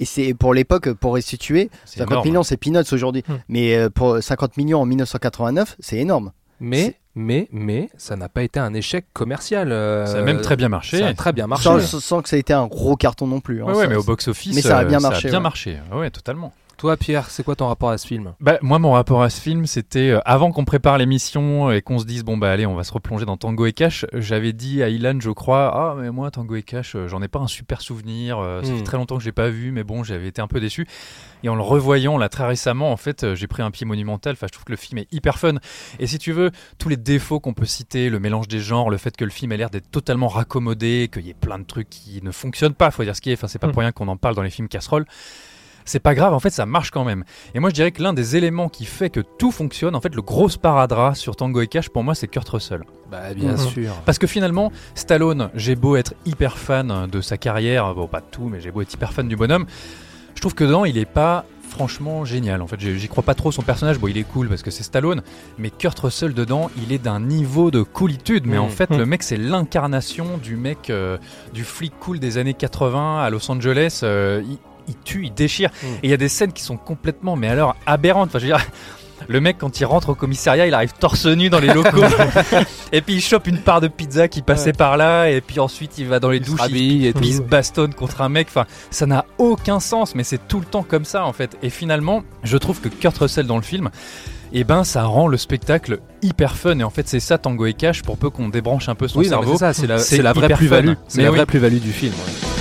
[0.00, 2.28] Et c'est pour l'époque, pour restituer, C'est 50 énorme.
[2.28, 3.22] millions, c'est peanuts aujourd'hui.
[3.28, 3.34] Hmm.
[3.48, 6.32] Mais euh, pour 50 millions en 1989, c'est énorme.
[6.60, 9.70] Mais mais mais ça n'a pas été un échec commercial.
[9.70, 10.98] euh, Ça a même très bien marché.
[10.98, 11.64] Ça a très bien marché.
[11.64, 13.62] Sans, sans que ça ait été un gros carton non plus.
[13.62, 13.66] hein.
[13.66, 15.40] Ouais, ouais, Ça- mais au box-office, mais ça a euh, bien marché, ouais.
[15.40, 15.78] marché.
[15.92, 16.52] Ouais, totalement.
[16.76, 18.34] Toi, Pierre, c'est quoi ton rapport à ce film?
[18.40, 21.98] Bah, moi, mon rapport à ce film, c'était euh, avant qu'on prépare l'émission et qu'on
[21.98, 24.04] se dise bon bah allez, on va se replonger dans Tango et Cash.
[24.12, 27.28] J'avais dit à Ilan, je crois, ah mais moi Tango et Cash, euh, j'en ai
[27.28, 28.38] pas un super souvenir.
[28.38, 28.76] euh, ça Hmm.
[28.78, 30.86] fait très longtemps que je l'ai pas vu, mais bon, j'avais été un peu déçu.
[31.44, 34.32] Et en le revoyant là très récemment, en fait, euh, j'ai pris un pied monumental.
[34.32, 35.54] Enfin, je trouve que le film est hyper fun.
[36.00, 38.96] Et si tu veux, tous les défauts qu'on peut citer, le mélange des genres, le
[38.96, 41.88] fait que le film ait l'air d'être totalement raccommodé, qu'il y ait plein de trucs
[41.88, 43.34] qui ne fonctionnent pas, faut dire ce qui est.
[43.34, 43.72] Enfin, c'est pas Hmm.
[43.72, 45.06] pour rien qu'on en parle dans les films casseroles.
[45.84, 47.24] C'est pas grave, en fait, ça marche quand même.
[47.54, 50.14] Et moi, je dirais que l'un des éléments qui fait que tout fonctionne, en fait,
[50.14, 52.84] le gros sparadrap sur Tango et Cash, pour moi, c'est Kurt Russell.
[53.10, 53.58] Bah bien Mhm.
[53.58, 53.92] sûr.
[54.06, 58.26] Parce que finalement, Stallone, j'ai beau être hyper fan de sa carrière, bon, pas de
[58.30, 59.66] tout, mais j'ai beau être hyper fan du bonhomme,
[60.34, 62.62] je trouve que dedans, il est pas franchement génial.
[62.62, 63.98] En fait, j'y crois pas trop son personnage.
[63.98, 65.22] Bon, il est cool parce que c'est Stallone,
[65.58, 68.46] mais Kurt Russell dedans, il est d'un niveau de coolitude.
[68.46, 68.62] Mais Mm.
[68.62, 68.98] en fait, Mm.
[68.98, 71.18] le mec, c'est l'incarnation du mec, euh,
[71.52, 74.00] du flic cool des années 80 à Los Angeles.
[74.04, 75.70] euh, il, il tue, il déchire.
[75.82, 75.86] Mm.
[75.86, 78.28] Et il y a des scènes qui sont complètement, mais alors aberrantes.
[78.28, 78.64] Enfin, je veux dire.
[79.26, 82.02] Le mec, quand il rentre au commissariat, il arrive torse nu dans les locaux.
[82.92, 85.30] et puis il chope une part de pizza qui passait par là.
[85.30, 86.60] Et puis ensuite, il va dans les Il douches.
[86.68, 88.48] il- et puis il se bastonne contre un mec.
[88.50, 91.56] Enfin, ça n'a aucun sens, mais c'est tout le temps comme ça en fait.
[91.62, 93.88] Et finalement, je trouve que Kurt Russell dans le film,
[94.52, 96.78] eh ben, ça rend le spectacle hyper fun.
[96.80, 99.20] Et en fait, c'est ça Tango et Cash pour peu qu'on débranche un peu son
[99.20, 99.52] Oui, cerveau.
[99.52, 99.86] c'est ça, c'est
[100.22, 100.94] la, vraie plus-value.
[101.08, 101.36] C'est la oui.
[101.36, 102.12] vraie plus-value du film.
[102.12, 102.53] ouais.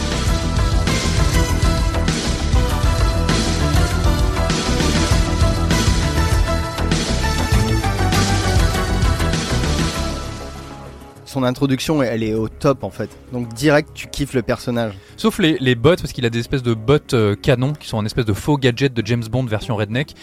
[11.33, 13.09] Son introduction, elle est au top en fait.
[13.31, 14.93] Donc direct, tu kiffes le personnage.
[15.17, 17.99] Sauf les, les bots, parce qu'il a des espèces de bots euh, canons qui sont
[17.99, 20.13] un espèce de faux gadget de James Bond version redneck.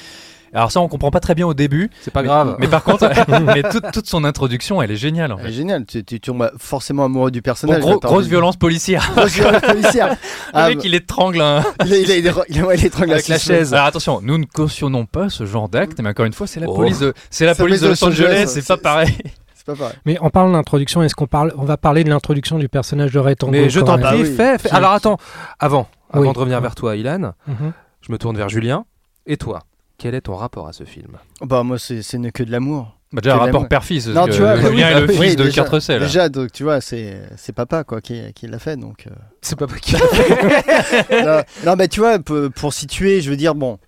[0.52, 1.90] Alors ça, on comprend pas très bien au début.
[2.00, 2.56] C'est pas Mais- grave.
[2.60, 3.08] Mais par contre,
[3.54, 5.32] mais toute, toute son introduction, elle est géniale.
[5.32, 5.84] En Elle est géniale.
[5.84, 7.80] Tu, tu tombes forcément amoureux du Bon, personnage.
[7.80, 9.10] gros- grosse violence policière.
[9.16, 10.08] Grosse violence policière.
[10.10, 10.14] Le
[10.52, 11.64] Ah, mec, bah, il étrangle un.
[11.86, 13.74] il a- il il étrangle Avec la chaise.
[13.74, 16.68] Alors attention, nous ne cautionnons pas ce genre d'acte, mais encore une fois, c'est la
[16.68, 16.74] Oh.
[16.76, 19.16] police de, c'est la Ça police de Los Angeles, c'est- pas pareil.
[19.60, 19.96] C'est pas pareil.
[20.06, 23.18] Mais on parle d'introduction, est-ce qu'on parle, on va parler de l'introduction du personnage de
[23.18, 23.96] Ray Tango Mais je t'en.
[23.96, 24.34] Ah prie, oui.
[24.34, 25.18] fais, Alors attends,
[25.58, 26.32] avant, avant Oui.
[26.32, 27.72] de revenir vers toi, Ilan, Mhm.
[28.00, 28.86] je me tourne vers Julien.
[29.26, 29.60] Et toi,
[29.98, 31.18] quel est ton rapport à ce film?
[31.42, 32.00] Bah moi, c'est
[32.32, 32.96] que de l'amour.
[33.12, 34.06] Bah, déjà, Que rapport père-fils.
[34.06, 36.00] Non, que tu vois, Julien oui, est le oui, fils de déjà, Cartrecel.
[36.00, 39.08] Déjà, donc tu vois, c'est c'est papa quoi qui, qui l'a fait donc.
[39.08, 39.14] euh.
[39.42, 39.94] C'est pas qui
[41.12, 43.78] non, non, mais tu vois, pour, pour situer, je veux dire, bon,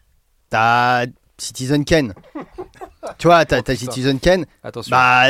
[0.51, 1.07] t'as
[1.39, 2.15] Citizen Ken.
[3.19, 4.47] Tu vois, t'as t'as Citizen Ken.
[4.62, 4.91] Attention.
[4.91, 5.25] Bah,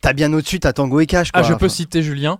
[0.00, 1.30] t'as bien au-dessus, t'as Tango et Cash.
[1.32, 1.48] Ah, quoi.
[1.48, 2.38] je peux citer Julien.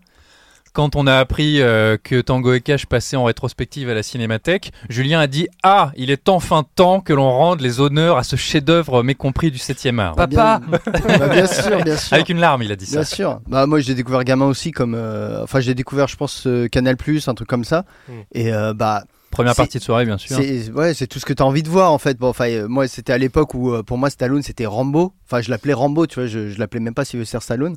[0.73, 4.73] Quand on a appris euh, que Tango et Cash passaient en rétrospective à la Cinémathèque,
[4.89, 8.37] Julien a dit Ah, il est enfin temps que l'on rende les honneurs à ce
[8.37, 10.15] chef-d'œuvre mécompris du 7e art.
[10.15, 10.79] Papa bien,
[11.19, 12.15] bah, bien sûr, bien sûr.
[12.15, 12.97] Avec une larme, il a dit ça.
[13.01, 13.41] Bien sûr.
[13.47, 16.97] Bah moi j'ai découvert gamin aussi comme euh, enfin j'ai découvert je pense euh, Canal
[17.27, 18.13] un truc comme ça Mm.
[18.33, 20.37] et euh, bah Première partie de soirée, bien sûr.
[20.37, 22.17] c'est ouais, c'est tout ce que tu as envie de voir en fait.
[22.19, 25.13] Bon enfin euh, moi c'était à l'époque où euh, pour moi Stallone c'était Rambo.
[25.25, 27.77] Enfin je l'appelais Rambo, tu vois, je, je l'appelais même pas Sylvester Stallone.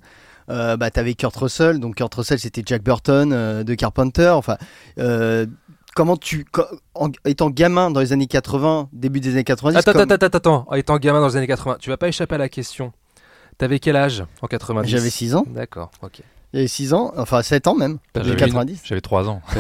[0.50, 4.30] Euh, bah t'avais Kurt Russell, donc Kurt Russell c'était Jack Burton euh, de Carpenter.
[4.30, 4.58] Enfin
[5.00, 5.46] euh,
[5.96, 6.46] comment tu
[6.94, 10.38] en étant gamin dans les années 80, début des années 90 Attends, comme- attends, attends,
[10.38, 10.66] attends.
[10.68, 12.92] En étant gamin dans les années 80, tu vas pas échapper à la question.
[13.58, 16.20] T'avais quel âge en 90 J'avais 6 ans, D'accord, ok.
[16.56, 18.80] J'avais 6 ans, enfin 7 ans même, j'avais- 90.
[18.86, 19.42] J'avais 3 ans.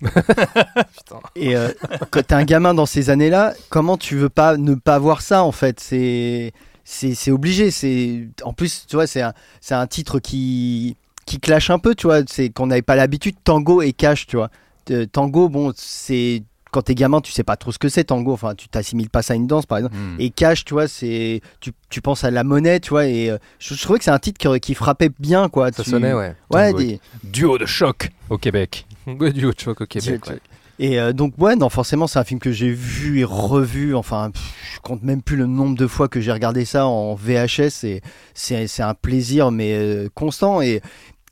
[1.36, 1.68] Et euh,
[2.10, 5.42] quand t'es un gamin dans ces années-là, comment tu veux pas ne pas voir ça
[5.44, 5.78] en fait?
[5.80, 6.52] C'est
[6.84, 7.70] c'est c'est obligé.
[7.70, 11.94] C'est en plus, tu vois, c'est un c'est un titre qui qui clash un peu,
[11.94, 12.20] tu vois.
[12.26, 13.36] C'est qu'on n'avait pas l'habitude.
[13.44, 14.50] Tango et cash, tu vois.
[14.90, 18.32] Euh, tango, bon, c'est quand t'es gamin, tu sais pas trop ce que c'est tango.
[18.32, 19.96] Enfin, tu t'assimiles pas ça à une danse, par exemple.
[19.96, 20.16] Hmm.
[20.18, 23.06] Et cash, tu vois, c'est tu, tu penses à la monnaie, tu vois.
[23.06, 25.70] Et euh, je, je trouvais que c'est un titre qui, qui frappait bien, quoi.
[25.72, 26.34] Ça Tu- sonnait, ouais.
[26.50, 28.86] Ouais, des- Duo de choc au Québec.
[29.06, 30.20] Ouais, du haut de choc au Québec.
[30.28, 30.38] Ouais.
[30.78, 33.94] Et euh, donc ouais, non, forcément, c'est un film que j'ai vu et revu.
[33.96, 34.42] Enfin, pff,
[34.74, 37.84] je compte même plus le nombre de fois que j'ai regardé ça en VHS.
[37.84, 38.02] Et
[38.34, 40.60] c'est c'est un plaisir, mais euh, constant.
[40.60, 40.82] Et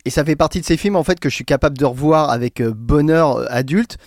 [0.07, 2.31] et ça fait partie de ces films en fait que je suis capable de revoir
[2.31, 3.99] avec bonheur adulte.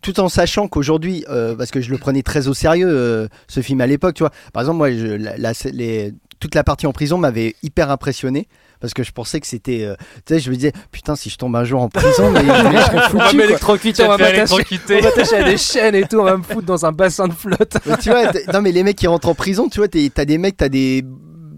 [0.00, 3.60] Tout en sachant qu'aujourd'hui, euh, parce que je le prenais très au sérieux, euh, ce
[3.60, 4.32] film à l'époque, tu vois.
[4.52, 8.48] Par exemple, moi, je, la- la- les, toute la partie en prison m'avait hyper impressionné
[8.80, 9.94] parce que je pensais que c'était, euh,
[10.26, 12.46] tu sais, je me disais, putain, si je tombe un jour en prison, mais je,
[12.46, 14.16] je serais On va foutu, m'électrocuter, on va
[15.02, 17.76] m'attacher à des chaînes et tout, on va me foutre dans un bassin de flotte.
[17.86, 20.38] Mais tu vois, non mais les mecs qui rentrent en prison, tu vois, t'as des
[20.38, 21.04] mecs, t'as des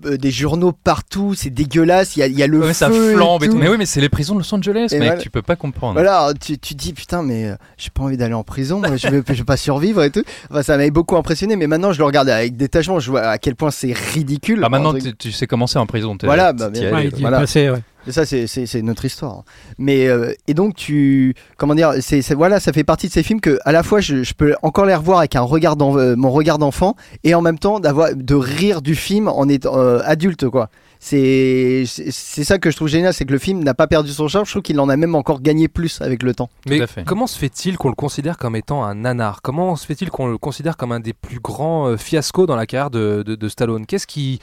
[0.04, 3.42] des journaux partout, c'est dégueulasse, il y a, y a le Ouais, feu ça flambe
[3.42, 3.52] et tout.
[3.54, 3.58] tout.
[3.58, 5.08] Mais oui, mais c'est les prisons de Los Angeles, Et mec.
[5.08, 5.20] voilà.
[5.20, 5.94] Tu peux pas comprendre.
[5.94, 8.96] Voilà, alors, tu, tu dis putain mais euh, j'ai pas envie d'aller en prison, moi,
[8.96, 10.22] je vais je vais pas survivre et tout.
[10.50, 13.38] Enfin, ça m'avait beaucoup impressionné, mais maintenant je le regarde avec détachement, je vois à
[13.38, 14.60] quel point c'est ridicule.
[14.64, 16.16] Ah, maintenant, tu, tu sais comment c'est en prison.
[16.22, 17.40] Voilà, bah, bien Ouais, voilà.
[17.40, 17.80] passé, ouais.
[18.08, 19.44] Ça c'est notre histoire.
[19.78, 23.40] Mais euh, et donc tu comment dire, c'est voilà, ça fait partie de ces films
[23.40, 26.30] que à la fois je, je peux encore les revoir avec un regard euh, mon
[26.30, 30.48] regard d'enfant et en même temps d'avoir de rire du film en étant euh, adulte
[30.48, 30.68] quoi.
[31.00, 34.26] C'est c'est ça que je trouve génial, c'est que le film n'a pas perdu son
[34.26, 34.46] charme.
[34.46, 36.48] Je trouve qu'il en a même encore gagné plus avec le temps.
[36.66, 39.42] Mais comment se fait-il qu'on le considère comme étant un nanar?
[39.42, 42.64] Comment se fait-il qu'on le considère comme un des plus grands euh, fiascos dans la
[42.66, 43.84] carrière de, de- de Stallone?
[43.84, 44.40] Qu'est-ce qui.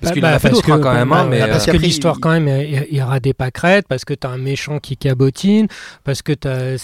[0.00, 1.42] Parce Bah, qu'il bah, en a fait parce d'autres hein, que- quand même, bah, mais.
[1.42, 4.14] euh, parce que qu'après, l'histoire il- quand même il, il ira des pâquerettes parce que
[4.14, 5.66] t'as un méchant qui cabotine
[6.04, 6.76] parce que t'as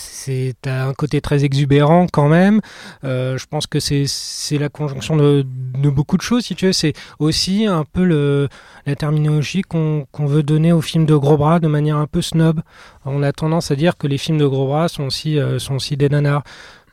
[0.63, 2.61] t'as un côté très exubérant quand même.
[3.05, 5.47] Euh, je pense que c'est la conjonction de,
[5.79, 6.73] de beaucoup de choses si tu veux.
[6.73, 8.49] C'est aussi un peu le
[8.87, 12.21] la terminologie qu'on qu'on veut donner aux films de gros bras de manière un peu
[12.21, 12.61] snob.
[13.05, 15.77] On a tendance à dire que les films de gros bras sont aussi euh, sont
[15.77, 16.43] aussi des nanars.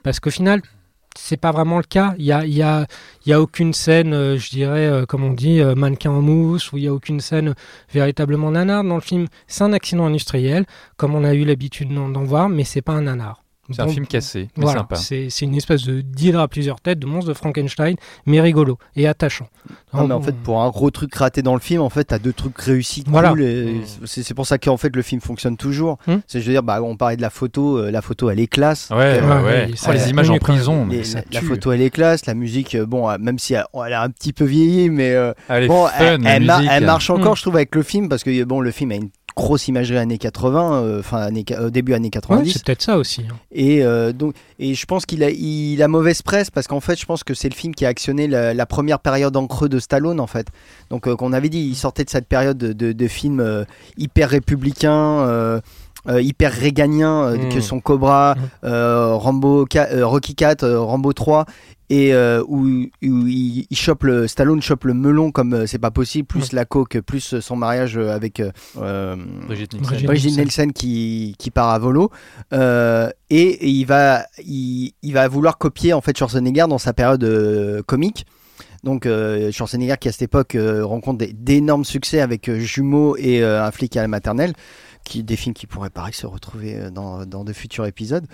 [0.03, 0.61] Parce qu'au final
[1.17, 2.13] c'est pas vraiment le cas.
[2.17, 6.21] Il y a, aucune scène, euh, je dirais, euh, comme on dit, euh, mannequin en
[6.21, 7.55] mousse, où il y a aucune scène
[7.93, 9.27] véritablement nanar dans le film.
[9.47, 10.65] C'est un accident industriel,
[10.97, 13.43] comme on a eu l'habitude d'en d'en voir, mais c'est pas un nanar.
[13.73, 14.95] C'est un film cassé, mais Voilà, sympa.
[14.95, 18.77] c'est c'est une espèce de d'hydre à plusieurs têtes, de monstre de Frankenstein, mais rigolo
[18.95, 19.47] et attachant.
[19.93, 22.19] Non, mais en fait, pour un gros truc raté dans le film, en fait, t'as
[22.19, 23.03] deux trucs réussis.
[23.07, 23.29] Voilà.
[23.29, 23.81] cool, et Mm.
[24.05, 25.97] c'est c'est pour ça qu'en fait le film fonctionne toujours.
[26.07, 26.15] Mm.
[26.27, 28.47] C'est je veux dire, bah, on parlait de la photo, euh, la photo elle est
[28.47, 28.89] classe.
[28.89, 31.41] Ouais, Euh, ouais, ouais, Oh, ça- les images en même- prison, les- mais ça la,
[31.41, 34.33] photo elle est classe, la musique, euh, bon, même si elle, elle a un petit
[34.33, 36.69] peu vieilli, mais euh, Elle est bon, fun, elle, musique.
[36.71, 37.37] elle marche encore, Mm.
[37.37, 39.09] je trouve, avec le film parce que bon, le film a une
[39.41, 42.53] grosse imagerie années 80, euh, enfin années, euh, début années Ouais, 90.
[42.53, 43.21] c'est peut-être ça aussi.
[43.29, 43.35] hein.
[43.51, 46.99] Et euh, donc, et je pense qu'il a, il a mauvaise presse parce qu'en fait,
[46.99, 49.69] je pense que c'est le film qui a actionné la, la première période en creux
[49.69, 50.47] de Stallone en fait.
[50.89, 53.65] Donc, qu'on avait dit, il sortait de cette période de, de, de films
[53.97, 54.91] hyper républicains.
[56.09, 58.39] euh, hyper réganien euh, que sont Cobra, Mm.
[58.65, 59.67] euh, Rambo,
[60.01, 61.45] Rocky 4, euh, Rambo 3
[61.91, 65.77] et euh, où, où il, il chope le Stallone chope le melon comme euh, c'est
[65.77, 69.89] pas possible plus la coke plus son mariage euh, avec euh, euh, Brigitte Nielsen.
[69.89, 70.43] Brigitte Brigitte Nielsen.
[70.45, 72.09] Nielsen qui, qui part à volo
[72.53, 76.93] euh, et, et il va il, il va vouloir copier en fait Schwarzenegger dans sa
[76.93, 78.25] période euh, comique
[78.85, 83.43] donc euh, Schwarzenegger qui à cette époque euh, rencontre d'énormes succès avec euh, Jumeaux et
[83.43, 84.53] euh, un flic à la maternelle
[85.03, 88.25] qui des films qui pourraient pareil se retrouver euh, dans, dans de futurs épisodes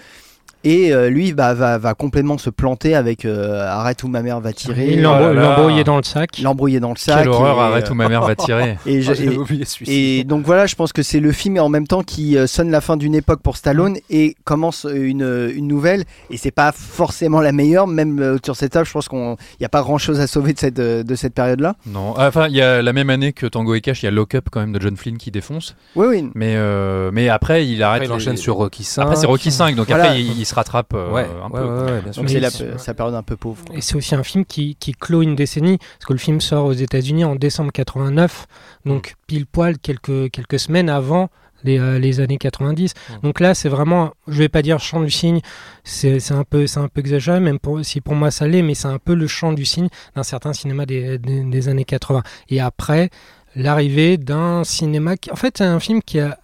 [0.69, 4.41] Et euh, lui bah, va, va complètement se planter avec euh, Arrête où ma mère
[4.41, 4.88] va tirer.
[4.91, 6.39] Il Oh l'embrouiller dans le sac.
[6.41, 7.19] L'embrouiller dans le sac.
[7.19, 8.77] Quelle horreur, et, arrête euh, où ma mère va tirer.
[8.86, 9.91] et, je- Oh, et- oublié celui-ci.
[9.93, 12.69] et donc voilà, je pense que c'est le film en même temps qui euh, sonne
[12.69, 16.03] la fin d'une époque pour Stallone et commence euh, une, une nouvelle.
[16.32, 19.65] Et c'est pas forcément la meilleure, même euh, sur cette table, je pense qu'il n'y
[19.65, 21.75] a pas grand chose à sauver de cette, euh, de cette période-là.
[21.86, 24.10] Non, Ah, enfin, il y a la même année que Tango et Cash, il y
[24.10, 25.75] a Lock Up quand même de John Flynn qui défonce.
[25.95, 26.30] Oui, oui.
[26.36, 28.01] Mais, euh, mais après, il arrête.
[28.01, 29.03] Après, il les- enchaîne sur Rocky 5.
[29.03, 30.03] Après, c'est Rocky 5, donc Voilà.
[30.06, 31.65] après, il, il se rattrape euh, Ouais, un ouais, peu.
[31.86, 32.22] ouais, ouais, bien sûr.
[32.24, 33.63] Donc Mais c'est la- sa période un peu pauvre.
[33.74, 36.65] Et c'est aussi un film qui, qui clôt une décennie, parce que le film sort
[36.65, 38.46] aux États-Unis en décembre 89,
[38.86, 41.30] donc pile poil quelques, quelques semaines avant
[41.63, 42.93] les, euh, les années 90.
[43.24, 45.39] Donc là, c'est vraiment, je vais pas dire chant du cygne,
[45.84, 48.62] c'est c'est un, peu- c'est un peu exagéré, même pour, si pour moi ça l'est,
[48.62, 51.84] mais c'est un peu le chant du cygne d'un certain cinéma des, des, des années
[51.86, 52.22] 80.
[52.50, 53.10] Et après,
[53.56, 56.38] l'arrivée d'un cinéma qui, en fait, c'est un film qui a.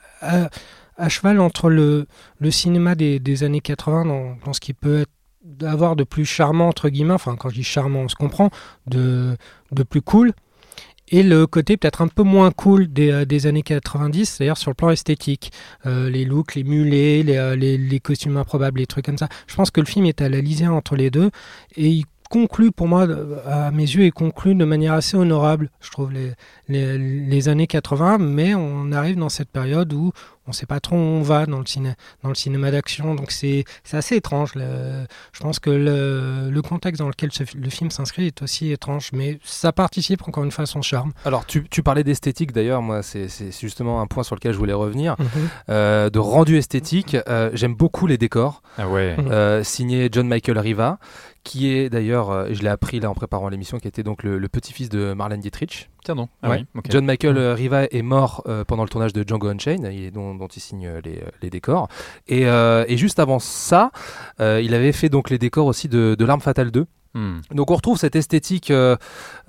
[1.03, 2.07] à cheval entre le,
[2.49, 4.05] cinéma des, années 80
[4.43, 5.11] dans, ce qui peut être
[5.43, 8.49] d'avoir de plus charmant entre guillemets, enfin quand je dis charmant on se comprend,
[8.87, 9.35] de,
[9.89, 10.31] plus cool,
[11.09, 14.75] et le côté peut-être un peu moins cool des, euh, années 90, c'est-à-dire sur le
[14.75, 15.51] plan esthétique,
[15.85, 19.27] Euh, les looks, les mulets, les, euh, les, costumes improbables, les trucs comme ça.
[19.47, 21.29] Je pense que le film est à la lisière entre les deux,
[21.75, 23.05] et il conclut pour moi,
[23.45, 26.33] à mes yeux, il conclut de manière assez honorable, je trouve, les,
[26.97, 30.11] les années 80, mais on arrive dans cette période où
[30.47, 33.15] on ne sait pas trop où on va dans le, ciné, dans le cinéma d'action,
[33.15, 34.55] donc c'est c'est assez étrange.
[34.55, 38.71] le- je pense que le, le contexte dans lequel ce- le film s'inscrit est aussi
[38.71, 41.13] étrange, mais ça participe encore une fois à son charme.
[41.25, 44.57] Alors, tu, tu parlais d'esthétique d'ailleurs, moi, c'est c'est justement un point sur lequel je
[44.57, 45.15] voulais revenir.
[45.69, 49.15] Euh, de rendu esthétique, euh, j'aime beaucoup les décors, Ah ouais.
[49.17, 49.27] Mhm.
[49.31, 50.99] euh, signé John Michael Riva,
[51.43, 54.37] qui est d'ailleurs, euh, je l'ai appris là en préparant l'émission, qui était donc le,
[54.37, 55.89] le petit-fils de Marlène Dietrich.
[56.03, 56.15] Tiens.
[56.41, 56.57] Ah Ouais.
[56.59, 56.85] oui, ok.
[56.89, 60.47] John Michael euh, Riva est mort euh, pendant le tournage de Django Unchained, dont, dont
[60.47, 61.87] il signe euh, les, les décors.
[62.27, 63.91] Et, euh, et juste avant ça,
[64.39, 66.85] il avait fait donc les décors aussi de, de L'Arme Fatale 2.
[67.15, 67.41] Hmm.
[67.51, 68.95] Donc on retrouve cette esthétique, euh,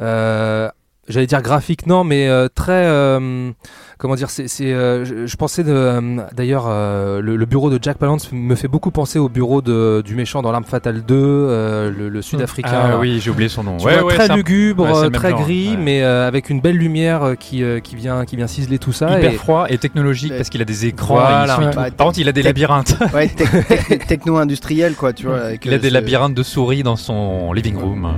[0.01, 0.69] euh,
[1.09, 3.51] j'allais dire graphique, non, mais euh, très, euh,
[3.99, 6.01] comment dire, c'est, c'est, euh, je, je pensais de, euh,
[6.35, 10.03] d'ailleurs, euh, le, le bureau de Jack Palance me fait beaucoup penser au bureau de,
[10.05, 12.71] du méchant dans L'Arme Fatale 2, euh, le, le Sud-Africain.
[12.95, 13.77] Ah oui, j'ai oublié son nom.
[13.79, 15.77] Ouais, vois, ouais, très lugubre, ouais, très genre, gris, ouais.
[15.77, 19.19] mais euh, avec une belle lumière qui, euh, qui vient, qui vient ciseler tout ça.
[19.19, 21.15] hyper et- froid et technologique parce qu'il a des écrans.
[21.17, 21.59] Voilà.
[21.61, 21.75] et.
[21.75, 22.97] Bah, Par contre, il a des labyrinthes.
[23.15, 25.41] Ouais, tec- tec- techno-industriel, quoi, tu vois.
[25.45, 28.09] avec, Il a des labyrinthes de souris dans son living room.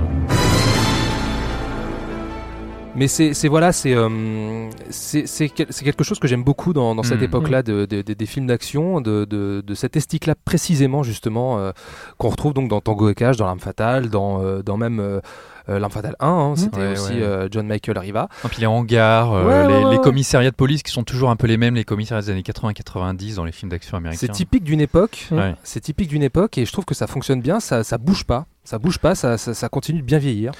[2.97, 6.95] Mais c'est voilà, c'est euh, c'est c'est quel- c'est quelque chose que j'aime beaucoup dans,
[6.95, 7.25] dans cette Mm.
[7.25, 11.71] époque-là de, de- de- des films d'action, de, de, cette esthétique-là précisément justement euh,
[12.17, 15.21] qu'on retrouve donc dans Tango et Cash, dans L'Arme Fatale, dans, euh, dans même
[15.67, 17.47] L'Arme Fatale 1, hein, c'était Ouais, aussi ouais.
[17.51, 18.29] John Michael Riva.
[18.45, 21.57] Et puis les hangars, Ouais, les, commissariats de police qui sont toujours un peu les
[21.57, 24.17] mêmes, les commissariats des années 80-90 dans les films d'action américains.
[24.19, 25.27] C'est typique d'une époque,
[25.63, 28.45] c'est typique d'une époque et je trouve que ça fonctionne bien, ça, ça bouge pas,
[28.63, 30.51] ça bouge pas, ça, ça, ça continue de bien vieillir.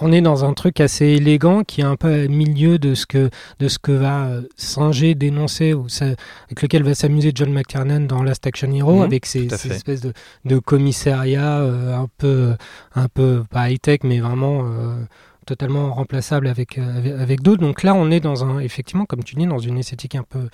[0.00, 3.06] On est dans un truc assez élégant qui est un peu au milieu de ce
[3.06, 6.06] que, de ce que va euh, singer, dénoncer, ou ça-
[6.46, 10.12] avec lequel va s'amuser John McTiernan dans Last Action Hero, Mhm, avec ces, espèces de,
[10.46, 12.54] de commissariats euh, un peu,
[12.94, 14.94] un peu pas high-tech, mais vraiment euh,
[15.46, 17.60] totalement remplaçables avec, euh, avec, avec d'autres.
[17.60, 20.48] Donc là, on est dans un, effectivement, comme tu dis, dans une esthétique un peu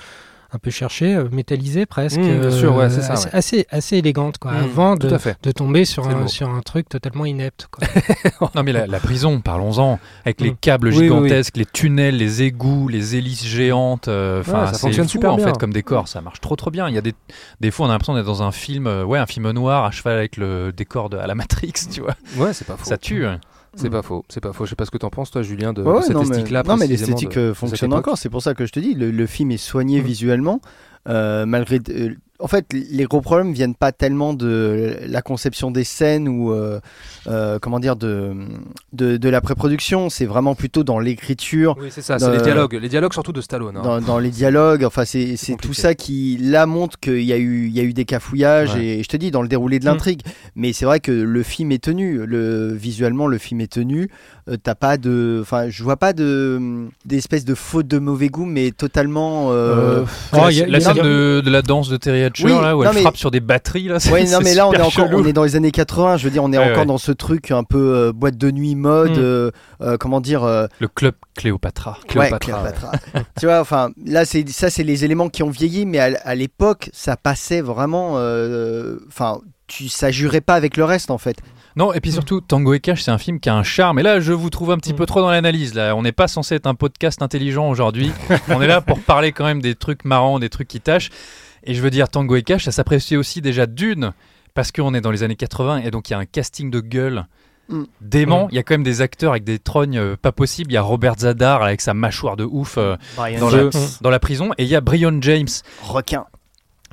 [0.52, 3.35] un peu cherchée, euh, métallisée presque, Mhm, bien sûr, ouais, c'est ça, assez, ouais.
[3.35, 7.24] assez, assez élégante, quoi, Mhm, avant de, de tomber sur un, sur un truc totalement
[7.26, 7.66] inepte.
[7.70, 7.87] Quoi.
[8.54, 10.56] Non mais la, la prison, parlons-en, avec les Mm.
[10.61, 11.09] câbles Oui, oui, oui.
[11.09, 15.12] gigantesques, les tunnels, les égouts, les hélices géantes, euh, enfin Ouais, ça c'est fonctionne fou,
[15.12, 15.46] super en bien.
[15.48, 16.88] fait comme décor, ça marche trop trop bien.
[16.88, 17.14] Il y a des,
[17.61, 19.90] des fois on a l'impression d'être dans un film, euh, ouais un film noir à
[19.90, 22.85] cheval avec le décor de à la Matrix, tu vois, Ouais, c'est pas faux.
[22.85, 23.26] ça tue.
[23.26, 23.40] hein.
[23.76, 24.64] C'est pas faux, c'est pas faux.
[24.64, 26.28] Je sais pas ce que t'en penses toi, Julien, de, Ouais, de cette non, mais,
[26.30, 26.62] esthétique-là.
[26.66, 28.16] non, mais l'esthétique de- euh, de fonctionne encore.
[28.18, 30.60] C'est pour ça que je te dis, le, le film est soigné visuellement,
[31.08, 31.80] euh, malgré.
[31.90, 36.53] euh, en fait, les gros problèmes viennent pas tellement de la conception des scènes ou
[36.53, 36.81] euh,
[37.27, 38.35] euh, comment dire de
[38.92, 40.11] de, de la pré-production.
[40.11, 43.40] C'est vraiment plutôt dans l'écriture, Oui, c'est ça, c'est les dialogues, les dialogues surtout de
[43.40, 43.77] Stallone.
[43.77, 43.83] hein.
[43.83, 44.85] dans, dans les dialogues.
[44.85, 47.83] Enfin, c'est c'est tout ça qui là montre qu'il y a eu il y a
[47.83, 48.85] eu des cafouillages Ouais.
[48.85, 49.88] et je te dis dans le déroulé de Mm.
[49.88, 50.20] l'intrigue.
[50.55, 52.27] Mais c'est vrai que le film est tenu.
[52.27, 54.09] Le visuellement, le film est tenu.
[54.48, 58.44] Euh, T'as pas de, enfin, je vois pas de d'espèce de faute de mauvais goût,
[58.44, 59.48] mais totalement.
[59.50, 62.22] euh, C'est Oh, la, il y a- la scène de, de la danse de Terry
[62.22, 63.98] Hatcher Oui, là où non, elle mais- frappe sur des batteries là.
[64.12, 65.20] Ouais, non, mais là on est encore, chelou.
[65.20, 66.16] on est dans les années 80.
[66.18, 66.87] Je veux dire, on est Ouais, encore ouais.
[66.87, 69.11] dans ce truc un peu euh, boîte de nuit mode.
[69.18, 69.20] Mm.
[69.20, 69.50] euh,
[69.82, 71.98] euh, comment dire euh, Le club Cléopatra.
[72.06, 72.92] Cléopatra, ouais, Cléopatra.
[73.40, 76.35] tu vois, enfin, là c'est ça, c'est les éléments qui ont vieilli, mais à, à
[76.37, 78.12] l'époque, ça passait vraiment.
[78.16, 81.38] euh, Enfin, tu, ça jurait pas avec le reste en fait.
[81.76, 83.98] Non, et puis surtout, Tango et Cash, c'est un film qui a un charme.
[83.98, 84.96] Et là, je vous trouve un petit Mm.
[84.96, 85.74] peu trop dans l'analyse.
[85.74, 88.12] Là, on n'est pas censé être un podcast intelligent aujourd'hui.
[88.48, 91.11] on est là pour parler quand même des trucs marrants, des trucs qui tâchent.
[91.64, 94.12] Et je veux dire, Tango et Cash, ça s'apprécie aussi déjà d'une
[94.55, 96.80] parce qu'on est dans les années 80 et donc il y a un casting de
[96.80, 97.26] gueule
[97.68, 97.82] Mm.
[98.01, 98.47] dément.
[98.53, 100.70] Il y a quand même des acteurs avec des trognes euh, pas possibles.
[100.70, 103.51] Il y a Robert Zadar avec sa mâchoire de ouf euh, Brian dans,
[104.01, 104.53] dans la prison.
[104.57, 105.49] Et il y a Brian James
[105.82, 106.24] requin.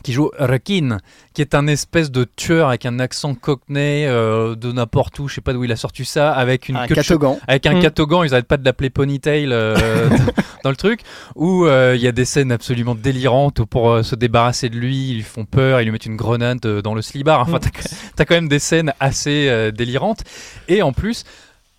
[0.04, 1.00] Qui joue Rekin,
[1.34, 5.28] qui est un espèce de tueur avec un accent cockney euh, de n'importe où.
[5.28, 6.32] Je sais pas d'où il a sorti ça.
[6.34, 7.38] Avec une Un queue catogan.
[7.48, 7.82] avec un Mm.
[7.82, 10.10] catogan, ils n'arrêtent pas de l'appeler Ponytail euh,
[10.64, 11.02] dans le truc,
[11.36, 14.76] où euh, il y a des scènes absolument délirantes où pour euh, se débarrasser de
[14.78, 17.40] lui, ils lui font peur, ils lui mettent une grenade euh, dans le slibard.
[17.40, 17.60] Enfin, Mm.
[17.62, 20.24] t'as, t'as quand même des scènes assez euh, délirantes.
[20.68, 21.24] Et en plus,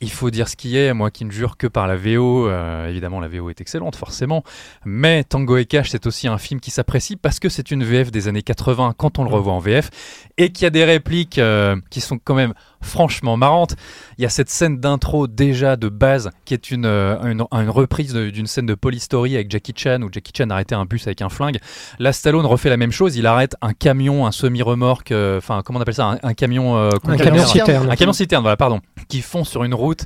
[0.04, 2.88] il faut dire ce qui est, moi qui ne jure que par la VO, euh,
[2.88, 4.44] évidemment la VO est excellente forcément,
[4.84, 8.10] mais Tango et Cash c'est aussi un film qui s'apprécie parce que c'est une VF
[8.10, 9.90] des années 80 quand on le revoit en VF
[10.36, 13.74] et qu'il y a des répliques euh, qui sont quand même franchement marrantes.
[14.18, 17.70] Il y a cette scène d'intro déjà de base qui est une, euh, une, une
[17.70, 21.06] reprise d'une scène de Police Story avec Jackie Chan où Jackie Chan arrêtait un bus
[21.06, 21.58] avec un flingue.
[21.98, 25.78] Là Stallone refait la même chose, il arrête un camion, un semi-remorque, euh, enfin comment
[25.78, 27.66] on appelle ça, un, un camion euh, Un camion citerne.
[27.66, 27.90] citerne.
[27.90, 30.04] Un camion citerne, voilà, pardon, qui fond sur une route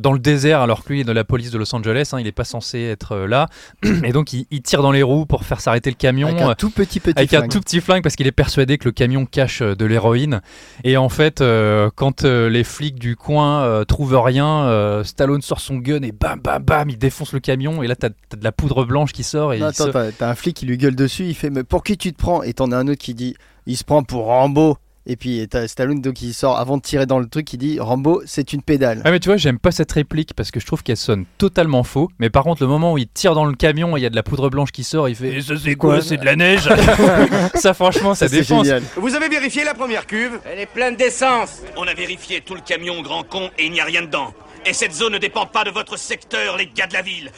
[0.00, 2.24] dans le désert alors que lui est de la police de Los Angeles, hein, il
[2.24, 3.48] n'est pas censé être euh, là,
[4.04, 6.28] et donc il, il tire dans les roues pour faire s'arrêter le camion.
[6.28, 7.50] Avec euh, un tout petit petit avec un flingue.
[7.50, 10.40] tout petit flingue parce qu'il est persuadé que le camion cache euh, de l'héroïne.
[10.84, 15.42] Et en fait, euh, quand euh, les flics du coin euh, trouvent rien, euh, Stallone
[15.42, 17.82] sort son gun et bam bam bam, il défonce le camion.
[17.82, 19.52] Et là, t'as as de la poudre blanche qui sort.
[19.52, 21.82] Et Non, attends, se- t'as un flic qui lui gueule dessus, il fait mais pour
[21.84, 22.42] qui tu te prends?
[22.42, 23.34] Et t'en as un autre qui dit
[23.66, 24.76] il se prend pour Rambo.
[25.06, 27.80] Et puis t'as Stallone donc il sort avant de tirer dans le truc, il dit
[27.80, 29.00] Rambo c'est une pédale.
[29.04, 31.82] Ah mais tu vois, j'aime pas cette réplique parce que je trouve qu'elle sonne totalement
[31.84, 32.10] faux.
[32.18, 34.10] Mais par contre, le moment où il tire dans le camion et il y a
[34.10, 36.00] de la poudre blanche qui sort, il fait Et ça c'est quoi.
[36.02, 36.68] C'est de la neige
[37.54, 38.66] Ça franchement, ça, défonce.
[38.66, 38.82] génial.
[38.96, 41.62] Vous avez vérifié la première cuve Elle est pleine d'essence.
[41.76, 44.32] On a vérifié tout le camion, grand con, et il n'y a rien dedans.
[44.66, 47.30] Et cette zone ne dépend pas de votre secteur, les gars de la ville.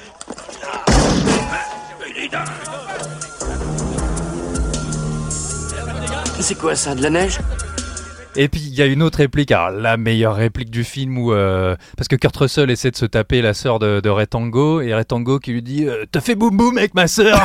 [6.43, 7.39] C'est quoi ça, de la neige?
[8.35, 11.33] Et puis il y a une autre réplique, alors la meilleure réplique du film où
[11.35, 14.95] euh, parce que Kurt Russell essaie de se taper la sœur de, de Retango et
[14.95, 17.39] Retango qui lui dit euh, t'as fait boum boum avec ma sœur.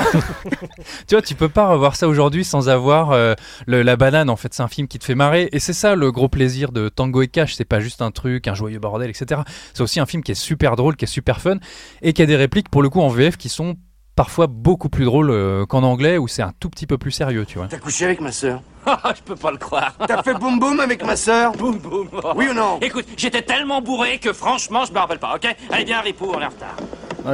[1.07, 3.33] tu vois, tu peux pas revoir ça aujourd'hui sans avoir euh,
[3.65, 4.29] le- la banane.
[4.29, 6.71] En fait, c'est un film qui te fait marrer et c'est ça le gros plaisir
[6.71, 7.55] de Tango et Cash.
[7.55, 9.41] C'est pas juste un truc, un joyeux bordel, etc.
[9.73, 11.57] C'est aussi un film qui est super drôle, qui est super fun
[12.01, 13.75] et qui a des répliques pour le coup en VF qui sont
[14.17, 17.45] parfois beaucoup plus drôles euh, qu'en anglais où c'est un tout petit peu plus sérieux,
[17.45, 17.67] tu vois.
[17.69, 19.93] T'as couché avec ma sœur Ah, je peux pas le croire.
[20.07, 21.51] T'as fait boum boum avec ma sœur?
[21.53, 22.09] Boum boum.
[22.35, 22.79] Oui ou non?
[22.81, 25.47] Écoute, j'étais tellement bourré que franchement, je me rappelle pas, ok?
[25.71, 26.75] Allez bien, Ripou, on est en retard.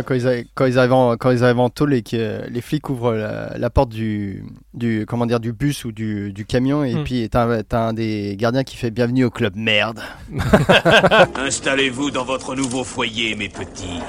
[0.07, 2.61] Quand, ils arrivent, quand, ils arrivent en, quand ils arrivent en tôle et que les
[2.61, 6.83] flics ouvrent la, la porte du, du, comment dire, du bus ou du, du camion,
[6.83, 7.03] et Hmm.
[7.03, 10.01] puis t'as un des gardiens qui fait Bienvenue au club merde.
[11.35, 13.99] Installez-vous dans votre nouveau foyer, mes petits.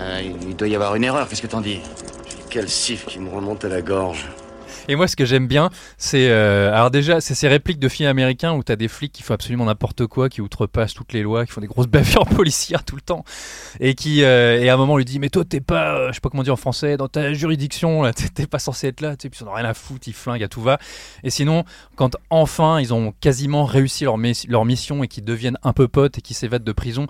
[0.00, 1.80] Euh, Il doit y avoir une erreur, qu'est-ce que t'en dis
[2.50, 4.26] Quel sif qui me remonte à la gorge.
[4.88, 8.08] Et moi, ce que j'aime bien, c'est euh, alors déjà, c'est ces répliques de films
[8.08, 11.46] américains où t'as des flics qui font absolument n'importe quoi, qui outrepassent toutes les lois,
[11.46, 13.24] qui font des grosses bavures policières tout le temps,
[13.78, 16.14] et qui euh, et à un moment lui dit mais toi t'es pas, euh, je
[16.14, 19.22] sais pas comment dire en français, dans ta juridiction, t'es pas censé être là, tu
[19.22, 20.78] sais, puis ils en ont rien à foutre, ils flinguent à tout va.
[21.22, 24.18] Et sinon, quand enfin ils ont quasiment réussi leur,
[24.64, 27.06] mission et qu'ils deviennent un peu potes et qu'ils s'évadent de prison,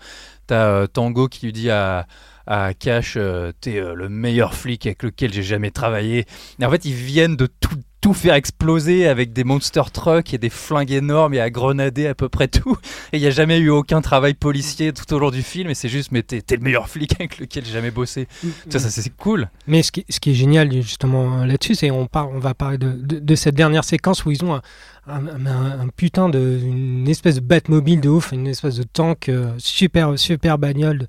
[0.46, 2.06] t'as Tango qui lui dit à
[2.46, 6.24] à Cash, euh, t'es euh, le meilleur flic avec lequel j'ai jamais travaillé.
[6.60, 10.38] Et en fait, ils viennent de tout, tout faire exploser avec des monster trucks et
[10.38, 12.76] des flingues énormes et à grenader à peu près tout.
[13.12, 15.68] Et il n'y a jamais eu aucun travail policier tout au long du film.
[15.70, 18.26] Et c'est juste, mais t'es le meilleur flic avec lequel j'ai jamais bossé.
[18.70, 19.48] Ça, c'est cool.
[19.66, 22.78] Mais ce qui, ce qui est génial justement là-dessus, c'est on parle, on va parler
[22.78, 24.62] de, de, cette dernière séquence où ils ont un,
[25.06, 29.28] un, un- un putain de une espèce de Batmobile de ouf, une espèce de tank
[29.28, 31.06] euh, super super bagnole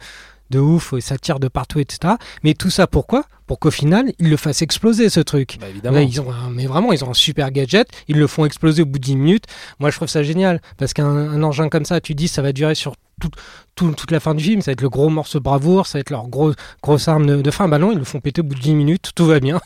[0.51, 2.15] de, ouf, ça tire de partout, etc.
[2.43, 3.23] Mais tout ça pourquoi?
[3.51, 5.57] Pour qu'au final, ils le fassent exploser ce truc.
[5.59, 5.97] Bah, évidemment.
[5.97, 7.85] Là, ils ont un- mais vraiment, ils ont un super gadget.
[8.07, 9.43] Ils le font exploser au bout de 10 minutes.
[9.81, 12.53] Moi, je trouve ça génial parce qu'un un engin comme ça, tu dis, ça va
[12.53, 13.29] durer sur tout-
[13.75, 14.61] tout- toute la fin du film.
[14.61, 17.25] Ça va être le gros morceau de bravoure, ça va être leur gros, grosse arme
[17.27, 17.67] de, de fin.
[17.67, 19.11] Bah non, ils le font péter au bout de 10 minutes.
[19.13, 19.59] Tout va bien.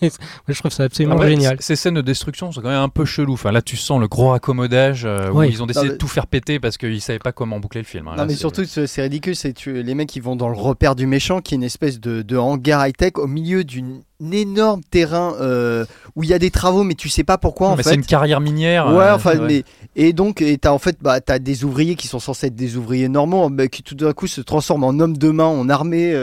[0.48, 1.58] Je trouve ça absolument Après, génial.
[1.62, 3.34] Ces scènes de destruction sont quand même un peu chelou.
[3.34, 5.98] Enfin, là, tu sens le gros raccommodage euh, où ils ont décidé Non, mais- de
[6.00, 8.08] tout faire péter parce qu'ils savaient pas comment boucler le film.
[8.08, 8.12] hein.
[8.12, 10.96] Non Là, mais surtout c'est ridicule, c'est tu les mecs ils vont dans le repère
[10.96, 14.82] du méchant qui est une espèce de, de hangar high tech au milieu d'une énorme
[14.90, 17.84] terrain euh, où il y a des travaux mais tu sais pas pourquoi en mais
[17.84, 17.90] fait.
[17.90, 18.88] c'est une carrière minière.
[18.88, 19.46] Ouais, euh, enfin, ouais.
[19.48, 19.64] mais
[19.98, 22.78] et donc et t'as en fait bah t'as des ouvriers qui sont censés être des
[22.78, 26.14] ouvriers normaux, mais qui tout d'un coup se transforment en hommes de main, en armée,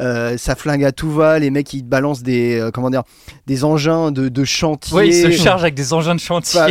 [0.00, 3.02] euh, ça flingue à tout va, les mecs ils te balancent des comment dire
[3.46, 5.06] des engins de, de chantier.
[5.06, 6.60] Ils se chargent avec des engins de chantier.
[6.60, 6.68] Bah,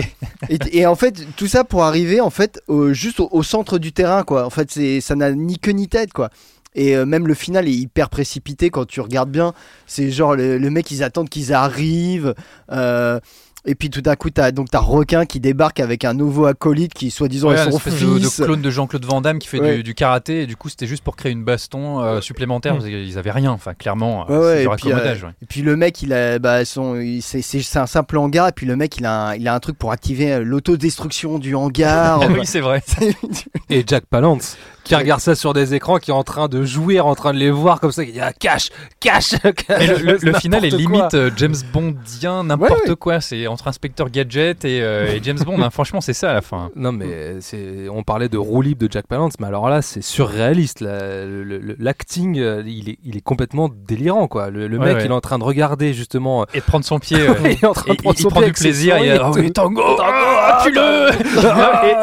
[0.49, 3.77] et, et en fait tout ça pour arriver en fait au- juste au, au centre
[3.77, 4.45] du terrain quoi.
[4.45, 6.29] En fait c'est ça n'a ni queue ni tête quoi.
[6.75, 9.53] Et euh, même le final est hyper précipité quand tu regardes bien.
[9.87, 12.33] C'est genre le, le mec ils attendent qu'ils arrivent.
[12.71, 13.19] euh,
[13.65, 16.93] Et puis tout d'un coup, t'as donc t'as requin qui débarque avec un nouveau acolyte
[16.93, 18.41] qui soi-disant Ouais, est son espèce de, de fils.
[18.43, 19.77] clone de Jean-Claude Van Damme qui fait Ouais.
[19.77, 22.85] du, du karaté et du coup c'était juste pour créer une baston euh, supplémentaire parce
[22.85, 25.29] qu'ils avaient rien enfin clairement Ouais, et, puis, euh, raccommodage ouais.
[25.41, 28.75] et puis le mec, il a, bah, son, c'est, un simple hangar, et puis le
[28.75, 32.19] mec, il a un, il a un truc pour activer l'autodestruction du hangar.
[32.21, 32.83] Ah oui c'est vrai
[33.69, 37.05] Et Jack Palance qui regarde ça sur des écrans, qui est en train de jouir,
[37.05, 38.69] en train de les voir comme ça, qui dit ah, cash,
[38.99, 39.35] cash,
[39.67, 39.87] cash.
[39.87, 40.77] Le, le- le final est quoi.
[40.77, 42.95] limite euh, James Bondien n'importe Ouais, ouais.
[42.95, 45.69] quoi c'est entre inspecteur gadget et, euh, et James Bond hein.
[45.71, 48.91] franchement c'est ça à la fin Non mais c'est, on parlait de roue libre de
[48.91, 50.81] Jack Palance, mais alors là c'est surréaliste.
[50.81, 54.49] Le- le- L'acting, euh, il est, il est complètement délirant quoi.
[54.49, 56.45] Le, le Ouais, mec, il est en train de regarder justement.
[56.53, 58.29] et de prendre son pied il est en train et de prendre il, il son
[58.29, 59.39] prend pied du avec ses plaisir et, et ah tout.
[59.39, 61.09] oui, tango, ah, tue-le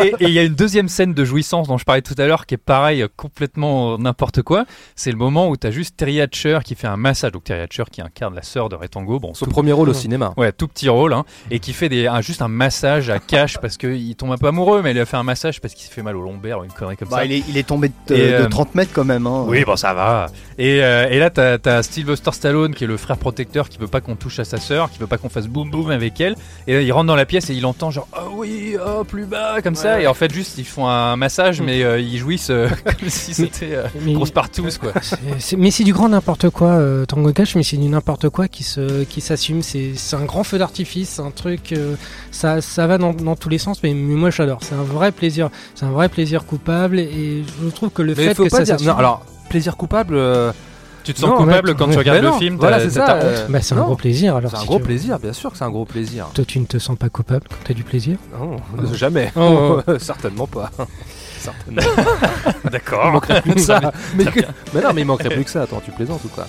[0.03, 2.15] et et- et il y a une deuxième scène de jouissance dont je parlais tout
[2.19, 4.65] à l'heure qui est pareil complètement n'importe quoi
[4.95, 7.83] c'est le moment où t'as juste Terry Hatcher qui fait un massage donc Terry Hatcher
[7.91, 10.33] qui incarne la sœur de Retango bon Son premier rôle au cinéma.
[10.37, 13.59] Ouais, tout petit rôle, hein, et qui fait des, un- juste un massage à cash
[13.59, 15.93] parce qu'il tombe un peu amoureux, mais il a fait un massage parce qu'il s'est
[15.93, 17.25] fait mal au lombaire ou une connerie comme Bah, ça.
[17.25, 19.27] il, est, il est tombé de, Et, de euh, 30 mètres quand même.
[19.27, 19.45] Hein.
[19.49, 20.27] Oui, bon, ça va.
[20.59, 23.89] Et, euh, et là, t'as as Sylvester Stallone, qui est le frère protecteur, qui veut
[23.89, 26.37] pas qu'on touche à sa sœur, qui veut pas qu'on fasse boum boum avec elle.
[26.69, 29.25] Et là, il rentre dans la pièce et il entend genre, ah oui, oh, plus
[29.25, 30.01] bas, comme ça.
[30.01, 33.35] Et en fait, juste, ils font un massage, mais euh, ils jouissent euh, comme si
[33.35, 34.93] c'était euh, Mais- grosse partouze, quoi.
[35.59, 38.65] Mais c'est du grand n'importe quoi, euh, Tango Cash, mais c'est du n'importe quoi qui
[38.65, 39.63] se, qui s'assume.
[39.63, 41.95] C'est, c'est un grand feu d'artifice, c'est un truc, euh,
[42.31, 44.59] ça, ça va dans, dans tous les sens, mais, mais moi j'adore.
[44.63, 48.29] C'est un vrai plaisir, c'est un vrai plaisir coupable, et je trouve que le Mais
[48.29, 48.87] fait faut que pas ça dire.
[48.93, 50.17] Non, alors plaisir coupable.
[51.05, 51.93] Tu te sens Non, coupable ouais, quand ouais.
[51.93, 53.85] tu regardes le film voilà, t'as- c'est ça, euh, Bah, c'est un non.
[53.87, 54.37] gros plaisir.
[54.37, 56.27] Alors C'est un si gros tu- plaisir, bien sûr que c'est un gros plaisir.
[56.35, 58.19] Toi, tu ne te sens pas coupable quand t'as du plaisir?
[58.39, 58.57] Non,
[58.95, 59.33] jamais.
[59.37, 60.71] Oh, Certainement pas.
[61.39, 61.81] Certainement.
[62.65, 63.13] Il D'accord.
[63.13, 63.81] manquerait plus que ça.
[64.15, 64.41] mais, que-
[64.75, 65.63] mais non, mais il manquerait plus que ça.
[65.63, 66.47] Attends, tu plaisantes ou quoi?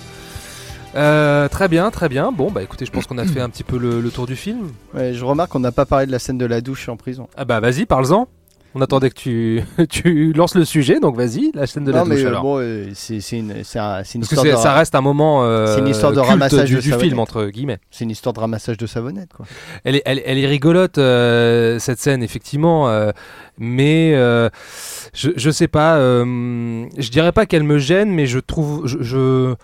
[0.94, 2.30] Euh, très bien, très bien.
[2.32, 4.36] Bon, bah écoutez, je pense qu'on a fait un petit peu le, le tour du
[4.36, 4.68] film.
[4.92, 7.28] Ouais, je remarque qu'on n'a pas parlé de la scène de la douche en prison.
[7.36, 8.28] Ah bah vas-y, parle-en.
[8.74, 12.04] On attendait que tu, tu lances le sujet, donc vas-y, la scène de la non,
[12.06, 14.72] douche mais euh, bon, euh, c'est c'est une, c'est un- une Parce que de, ça
[14.72, 17.46] reste un moment euh, C'est une histoire de culte ramassage du, de du film, entre
[17.46, 17.78] guillemets.
[17.90, 19.44] c'est une histoire de ramassage de savonnette, quoi.
[19.84, 23.10] Elle est, elle, elle est rigolote, euh, cette scène, effectivement, euh,
[23.58, 24.48] mais euh,
[25.12, 29.54] je, je sais pas, je dirais pas qu'elle me gêne, mais je trouve, je, je,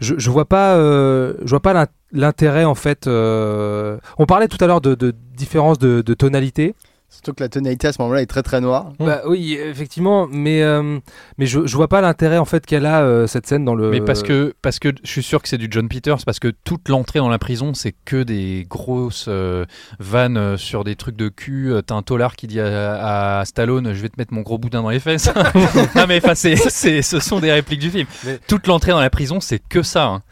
[0.00, 3.06] je, je vois pas, je vois pas l'in- l'intérêt, en fait.
[3.06, 6.74] On parlait tout à l'heure de, de différence de, de tonalité.
[7.10, 8.92] Surtout que la tonalité à ce moment-là est très très noire.
[9.00, 10.98] Bah oui, effectivement, mais, euh,
[11.38, 13.90] mais je, je vois pas l'intérêt, en fait, qu'elle a, euh, cette scène dans le.
[13.90, 16.52] Mais parce que, parce que je suis sûr que c'est du John Peters, parce que
[16.64, 19.64] toute l'entrée dans la prison, c'est que des grosses euh,
[19.98, 21.72] vannes sur des trucs de cul.
[21.86, 24.82] T'as un tolard qui dit à, à Stallone Je vais te mettre mon gros boudin
[24.82, 25.30] dans les fesses.
[25.96, 28.06] non, mais enfin, c'est, c'est- ce sont des répliques du film.
[28.26, 30.04] Mais- Toute l'entrée dans la prison, c'est que ça.
[30.04, 30.22] hein.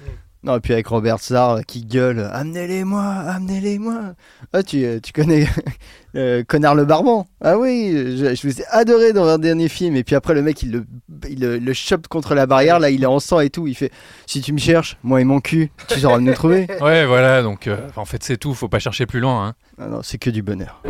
[0.43, 4.15] Non, et puis avec Robert Zarr qui gueule Amenez-les-moi, amenez-les-moi.
[4.53, 5.49] Ah, tu, euh, tu connais
[6.17, 9.97] euh, Connard le Barbon Ah oui, je, je vous ai adoré dans leur dernier film.
[9.97, 10.85] Et puis après, le mec, il le,
[11.29, 12.79] il le, le chope contre la barrière.
[12.79, 13.67] Là, il est en sang et tout.
[13.67, 13.91] Il fait
[14.27, 16.67] Si tu me cherches, moi et mon cul, tu sauras me trouver.
[16.81, 18.55] Ouais, voilà, donc euh, en fait, c'est tout.
[18.55, 19.49] Faut pas chercher plus loin.
[19.49, 19.55] hein.
[19.81, 20.81] Ah non, c'est que du bonheur.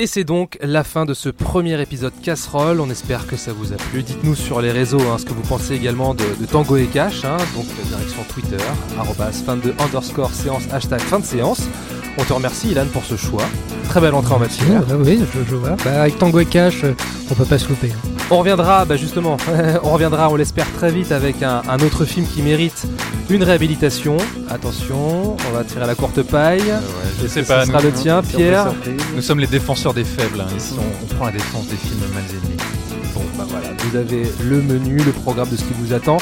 [0.00, 2.80] Et c'est donc la fin de ce premier épisode casserole.
[2.80, 4.02] On espère que ça vous a plu.
[4.04, 7.24] Dites-nous sur les réseaux hein, ce que vous pensez également de, Tango et Cash.
[7.24, 7.36] hein.
[7.56, 8.62] donc la direction Twitter,
[8.98, 11.62] arrobas fin de underscore séance, hashtag fin de séance.
[12.16, 13.42] On te remercie Ilan pour ce choix.
[13.88, 14.82] Très belle entrée en matière.
[14.90, 15.76] Ah, oui, je, je vois.
[15.84, 16.94] Bah, avec Tango et Cash, euh,
[17.30, 17.90] on peut pas se louper.
[17.90, 18.17] hein.
[18.30, 19.38] On reviendra, bah justement,
[19.82, 22.86] on reviendra, on l'espère très vite avec un, un autre film qui mérite
[23.30, 24.18] une réhabilitation.
[24.50, 26.62] Attention, on va tirer la courte paille.
[27.20, 28.66] je Est-ce sais que pas, Ce sera nous- le tien, Pierre.
[29.16, 30.40] Nous sommes les défenseurs des faibles.
[30.42, 30.46] hein.
[30.56, 32.56] Ici, on, on prend la défense des films mal aimés.
[33.14, 36.18] Bon, bah voilà, vous avez le menu, le programme de ce qui vous attend.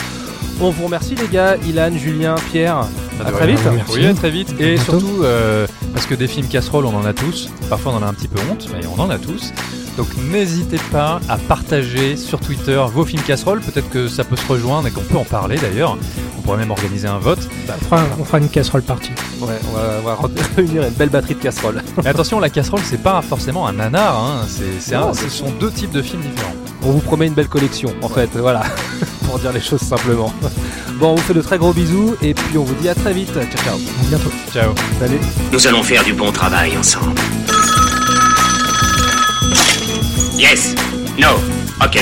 [0.61, 2.87] On vous remercie les gars, Ilan, Julien, Pierre.
[3.25, 3.59] À très vite.
[3.93, 4.55] Oui, à très vite.
[4.61, 7.51] Et surtout, euh, parce que des films casseroles, on en a tous.
[7.69, 9.53] Parfois, on en a un petit peu honte, mais on en a tous.
[9.97, 13.61] Donc, n'hésitez pas à partager sur Twitter vos films casseroles.
[13.61, 15.97] Peut-être que ça peut se rejoindre et qu'on peut en parler d'ailleurs.
[16.39, 17.49] On pourrait même organiser un vote.
[17.69, 19.11] On fera, on fera une casserole partie.
[19.41, 20.17] Ouais, on va,
[20.57, 21.83] réunir une belle batterie de casseroles.
[22.05, 24.17] Mais attention, la casserole, c'est pas forcément un nanar.
[24.17, 24.47] Hein.
[24.49, 26.55] C'est, c'est un- ce sont deux types de films différents.
[26.83, 28.63] On vous promet une belle collection, en fait, voilà,
[29.27, 30.33] pour dire les choses simplement.
[31.01, 33.13] Bon, on vous fait de très gros bisous et puis on vous dit à très
[33.13, 33.33] vite.
[33.33, 33.75] Ciao, ciao.
[33.75, 34.31] À bientôt.
[34.53, 34.73] Ciao.
[35.01, 35.19] Salut.
[35.53, 37.15] Nous allons faire du bon travail ensemble.
[40.37, 40.75] Yes.
[41.19, 41.37] No.
[41.81, 41.97] Ok.